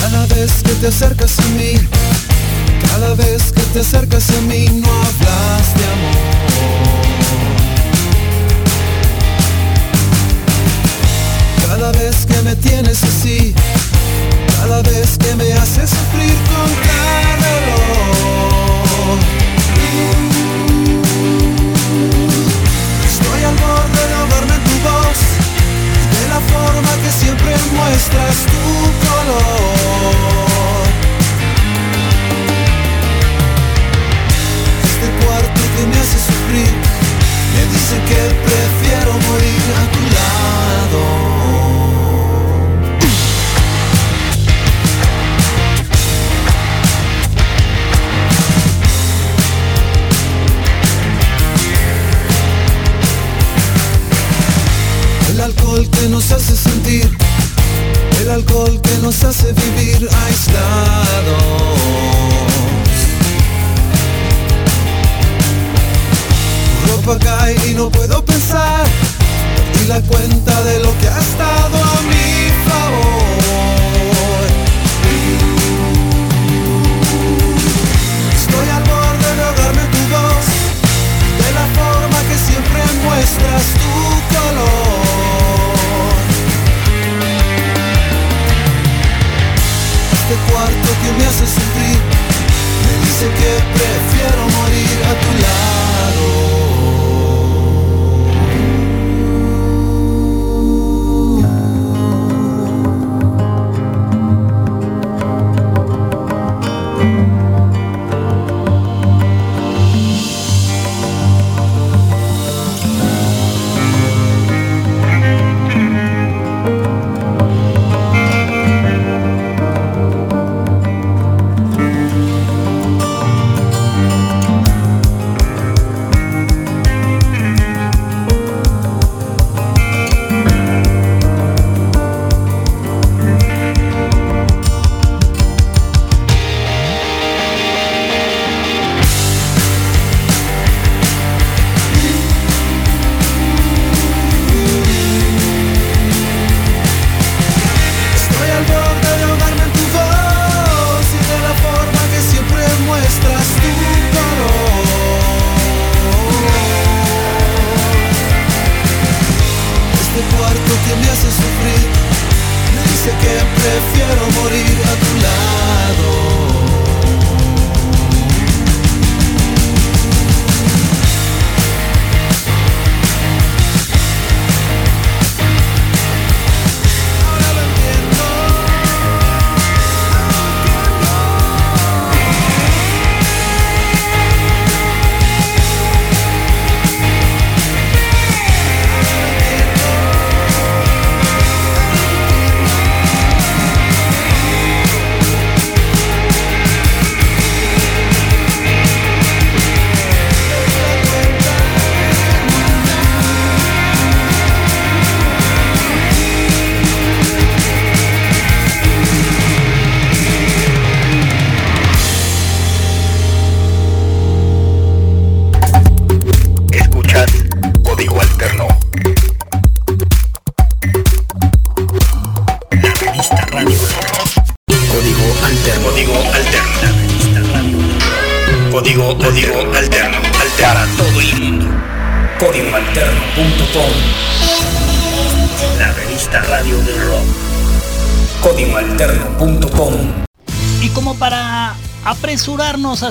Cada 0.00 0.26
vez 0.26 0.62
que 0.62 0.74
te 0.74 0.86
acercas 0.88 1.38
a 1.38 1.42
mí 1.56 2.02
cada 2.92 3.14
vez 3.14 3.52
que 3.52 3.62
te 3.62 3.80
acercas 3.80 4.28
a 4.30 4.40
mí 4.42 4.66
no 4.68 4.86
hablas 4.86 5.74
de 5.74 5.84
amor. 5.92 6.18
Cada 11.66 11.92
vez 11.92 12.26
que 12.26 12.42
me 12.42 12.54
tienes 12.56 13.02
así, 13.02 13.54
cada 14.62 14.80
vez 14.82 15.18
que 15.18 15.34
me 15.34 15.52
haces 15.54 15.90
sufrir 15.90 16.36
con 16.50 16.68
cada. 16.86 17.52
Estoy 23.10 23.40
al 23.50 23.56
borde 23.56 24.02
de 24.08 24.14
ahogarme 24.20 24.56
tu 24.66 24.74
voz, 24.88 25.20
de 26.14 26.22
la 26.32 26.40
forma 26.52 26.92
que 27.02 27.10
siempre 27.10 27.52
muestras 27.76 28.36
tu 28.52 28.64
color. 29.06 30.51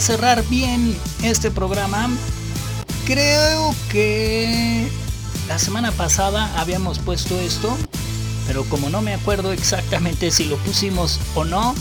Cerrar 0.02 0.44
bien 0.50 0.98
este 1.24 1.52
programa, 1.52 2.10
creo 3.06 3.76
que 3.92 4.90
la 5.48 5.60
semana 5.60 5.92
pasada 5.92 6.52
habíamos 6.60 7.00
puesto 7.00 7.40
esto, 7.40 7.78
pero 8.48 8.66
como 8.66 8.90
no 8.90 9.02
me 9.02 9.14
acuerdo 9.14 9.52
exactamente 9.52 10.32
si 10.32 10.46
lo 10.46 10.58
pusimos 10.58 11.20
o 11.36 11.46
no, 11.46 11.76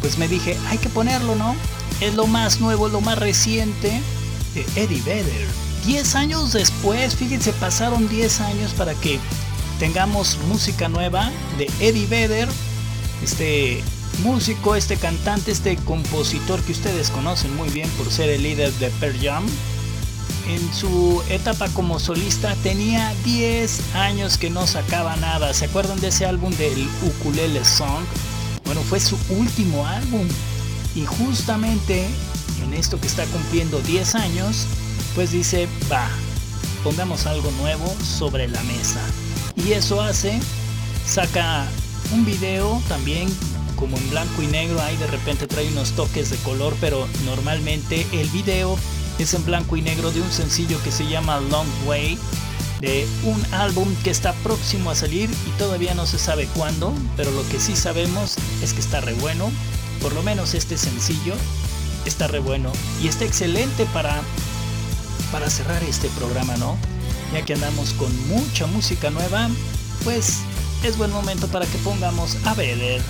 pues 0.00 0.18
me 0.18 0.28
dije, 0.28 0.56
hay 0.68 0.78
que 0.78 0.88
ponerlo, 0.88 1.34
¿no? 1.34 1.56
Es 2.00 2.14
lo 2.14 2.26
más 2.26 2.60
nuevo, 2.60 2.88
lo 2.88 3.00
más 3.00 3.18
reciente 3.18 4.00
de 4.54 4.64
Eddie 4.76 5.02
Vedder. 5.02 5.48
10 5.84 6.14
años 6.14 6.52
después, 6.52 7.16
fíjense, 7.16 7.52
pasaron 7.54 8.08
10 8.08 8.40
años 8.40 8.72
para 8.72 8.94
que 8.94 9.18
tengamos 9.78 10.38
música 10.48 10.88
nueva 10.88 11.30
de 11.58 11.68
Eddie 11.80 12.06
Vedder, 12.06 12.48
este 13.22 13.82
músico, 14.22 14.74
este 14.74 14.96
cantante, 14.96 15.50
este 15.50 15.76
compositor 15.76 16.60
que 16.62 16.72
ustedes 16.72 17.10
conocen 17.10 17.54
muy 17.56 17.68
bien 17.70 17.88
por 17.90 18.10
ser 18.10 18.30
el 18.30 18.42
líder 18.42 18.72
de 18.74 18.90
Pearl 18.90 19.18
Jam. 19.20 19.46
En 20.48 20.74
su 20.74 21.22
etapa 21.30 21.68
como 21.70 21.98
solista 21.98 22.54
tenía 22.62 23.14
10 23.24 23.94
años 23.94 24.36
que 24.36 24.50
no 24.50 24.66
sacaba 24.66 25.16
nada. 25.16 25.54
¿Se 25.54 25.64
acuerdan 25.64 26.00
de 26.00 26.08
ese 26.08 26.26
álbum 26.26 26.52
del 26.54 26.88
Ukulele 27.02 27.64
Song? 27.64 28.04
Bueno, 28.64 28.82
fue 28.82 29.00
su 29.00 29.16
último 29.30 29.86
álbum. 29.86 30.26
Y 30.94 31.06
justamente 31.06 32.06
en 32.62 32.74
esto 32.74 33.00
que 33.00 33.06
está 33.06 33.24
cumpliendo 33.26 33.80
10 33.80 34.14
años, 34.16 34.66
pues 35.14 35.32
dice, 35.32 35.66
va, 35.90 36.08
pongamos 36.82 37.26
algo 37.26 37.50
nuevo 37.52 37.94
sobre 38.02 38.48
la 38.48 38.62
mesa. 38.64 39.00
Y 39.56 39.72
eso 39.72 40.00
hace, 40.02 40.40
saca 41.06 41.66
un 42.12 42.24
video 42.24 42.82
también 42.88 43.28
como 43.76 43.96
en 43.96 44.10
blanco 44.10 44.42
y 44.42 44.46
negro, 44.46 44.80
ahí 44.80 44.96
de 44.96 45.06
repente 45.06 45.46
trae 45.46 45.68
unos 45.68 45.92
toques 45.92 46.30
de 46.30 46.36
color, 46.38 46.76
pero 46.80 47.06
normalmente 47.24 48.06
el 48.12 48.28
video 48.30 48.78
es 49.18 49.34
en 49.34 49.44
blanco 49.44 49.76
y 49.76 49.82
negro 49.82 50.10
de 50.10 50.20
un 50.20 50.30
sencillo 50.30 50.82
que 50.82 50.90
se 50.90 51.06
llama 51.06 51.40
Long 51.40 51.68
Way, 51.86 52.18
de 52.80 53.06
un 53.24 53.42
álbum 53.54 53.88
que 54.02 54.10
está 54.10 54.32
próximo 54.42 54.90
a 54.90 54.94
salir 54.94 55.30
y 55.30 55.50
todavía 55.58 55.94
no 55.94 56.06
se 56.06 56.18
sabe 56.18 56.46
cuándo, 56.54 56.92
pero 57.16 57.30
lo 57.30 57.46
que 57.48 57.60
sí 57.60 57.76
sabemos 57.76 58.36
es 58.62 58.72
que 58.72 58.80
está 58.80 59.00
re 59.00 59.14
bueno, 59.14 59.50
por 60.00 60.12
lo 60.14 60.22
menos 60.22 60.54
este 60.54 60.76
sencillo 60.76 61.34
está 62.04 62.26
re 62.26 62.40
bueno 62.40 62.70
y 63.02 63.08
está 63.08 63.24
excelente 63.24 63.86
para, 63.92 64.20
para 65.32 65.48
cerrar 65.48 65.82
este 65.84 66.08
programa, 66.10 66.56
¿no? 66.56 66.76
Ya 67.32 67.42
que 67.44 67.54
andamos 67.54 67.92
con 67.94 68.28
mucha 68.28 68.66
música 68.66 69.10
nueva, 69.10 69.48
pues 70.04 70.40
es 70.88 70.98
buen 70.98 71.10
momento 71.10 71.48
para 71.48 71.66
que 71.66 71.78
pongamos 71.78 72.36
a 72.44 72.54
ver. 72.54 73.00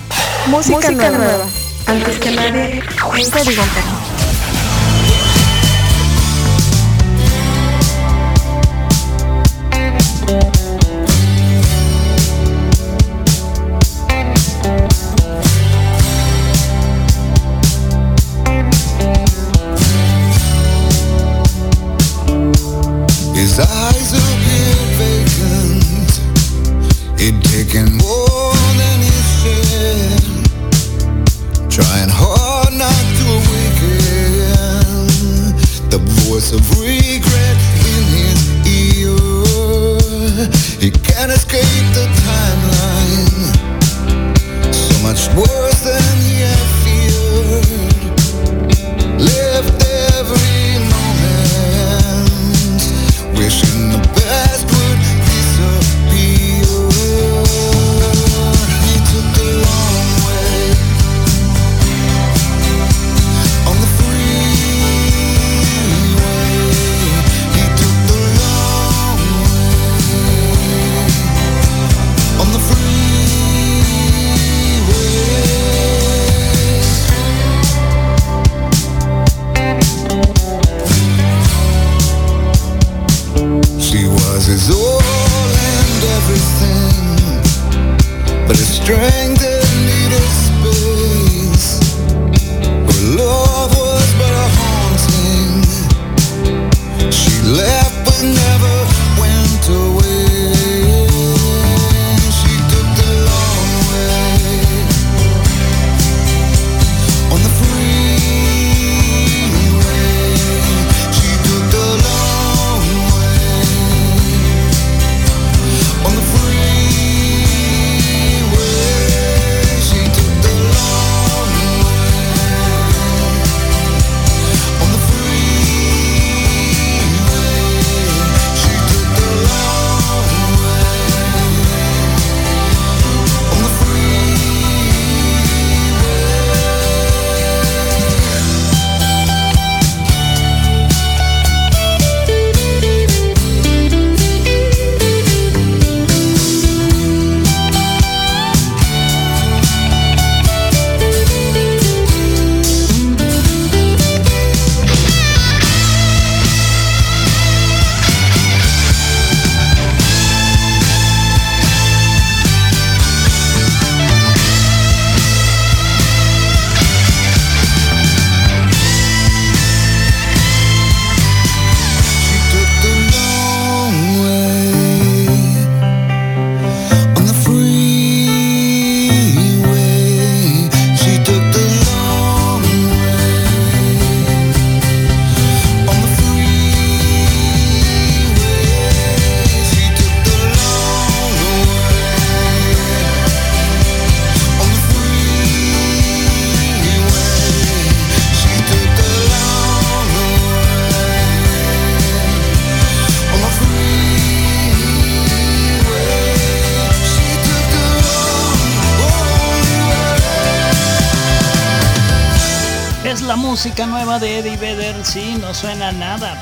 Música, 0.47 0.91
nueva. 0.91 1.45
Antes 1.87 2.17
que 2.19 2.31
nadie, 2.31 2.81
un 3.03 3.29
código 3.29 3.63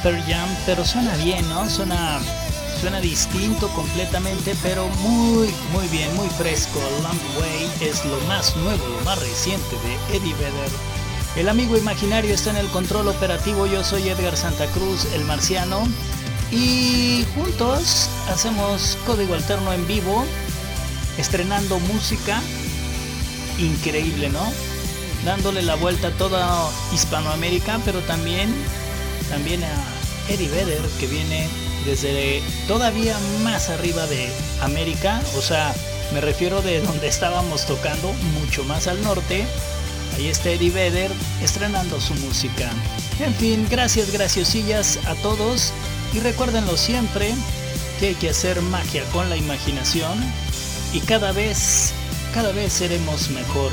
Jam, 0.03 0.49
pero 0.65 0.83
suena 0.83 1.15
bien, 1.15 1.47
¿no? 1.47 1.69
Suena, 1.69 2.19
suena 2.81 2.99
distinto 2.99 3.69
completamente, 3.69 4.53
pero 4.61 4.87
muy, 4.99 5.47
muy 5.71 5.87
bien, 5.87 6.13
muy 6.15 6.27
fresco. 6.27 6.79
Long 7.01 7.41
Way 7.41 7.71
es 7.89 8.03
lo 8.03 8.19
más 8.27 8.53
nuevo, 8.57 8.85
lo 8.85 8.99
más 9.05 9.17
reciente 9.19 9.75
de 9.77 10.17
Eddie 10.17 10.33
Vedder. 10.33 10.69
El 11.37 11.47
amigo 11.47 11.77
imaginario 11.77 12.33
está 12.33 12.49
en 12.49 12.57
el 12.57 12.67
control 12.67 13.07
operativo, 13.07 13.65
yo 13.65 13.81
soy 13.83 14.09
Edgar 14.09 14.35
Santa 14.35 14.65
Cruz, 14.67 15.05
el 15.13 15.23
marciano, 15.23 15.87
y 16.51 17.25
juntos 17.33 18.09
hacemos 18.29 18.97
código 19.05 19.33
alterno 19.33 19.71
en 19.71 19.87
vivo, 19.87 20.25
estrenando 21.17 21.79
música 21.79 22.41
increíble, 23.57 24.29
¿no? 24.29 24.73
dándole 25.25 25.61
la 25.61 25.75
vuelta 25.75 26.09
a 26.09 26.11
toda 26.11 26.69
Hispanoamérica, 26.93 27.79
pero 27.85 27.99
también, 28.01 28.53
también 29.33 29.63
a 29.63 30.31
Eddie 30.31 30.47
Vedder, 30.47 30.81
que 30.99 31.07
viene 31.07 31.47
desde 31.87 32.43
todavía 32.67 33.17
más 33.43 33.69
arriba 33.69 34.05
de 34.05 34.29
América, 34.61 35.19
o 35.35 35.41
sea, 35.41 35.73
me 36.13 36.21
refiero 36.21 36.61
de 36.61 36.81
donde 36.81 37.07
estábamos 37.07 37.65
tocando, 37.65 38.13
mucho 38.39 38.63
más 38.65 38.85
al 38.87 39.01
norte. 39.01 39.47
Ahí 40.15 40.27
está 40.27 40.51
Eddie 40.51 40.69
Vedder 40.69 41.11
estrenando 41.41 41.99
su 41.99 42.13
música. 42.15 42.69
En 43.19 43.33
fin, 43.33 43.65
gracias, 43.71 44.11
graciosillas 44.11 44.99
a 45.07 45.15
todos 45.15 45.73
y 46.13 46.19
recuérdenlo 46.19 46.77
siempre 46.77 47.33
que 47.99 48.09
hay 48.09 48.15
que 48.15 48.29
hacer 48.29 48.61
magia 48.61 49.03
con 49.05 49.31
la 49.31 49.35
imaginación 49.35 50.23
y 50.93 50.99
cada 50.99 51.31
vez, 51.31 51.91
cada 52.35 52.51
vez 52.51 52.71
seremos 52.71 53.31
mejor 53.31 53.71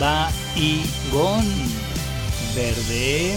va 0.00 0.30
y 0.54 0.82
gon 1.10 1.44
verde. 2.54 3.36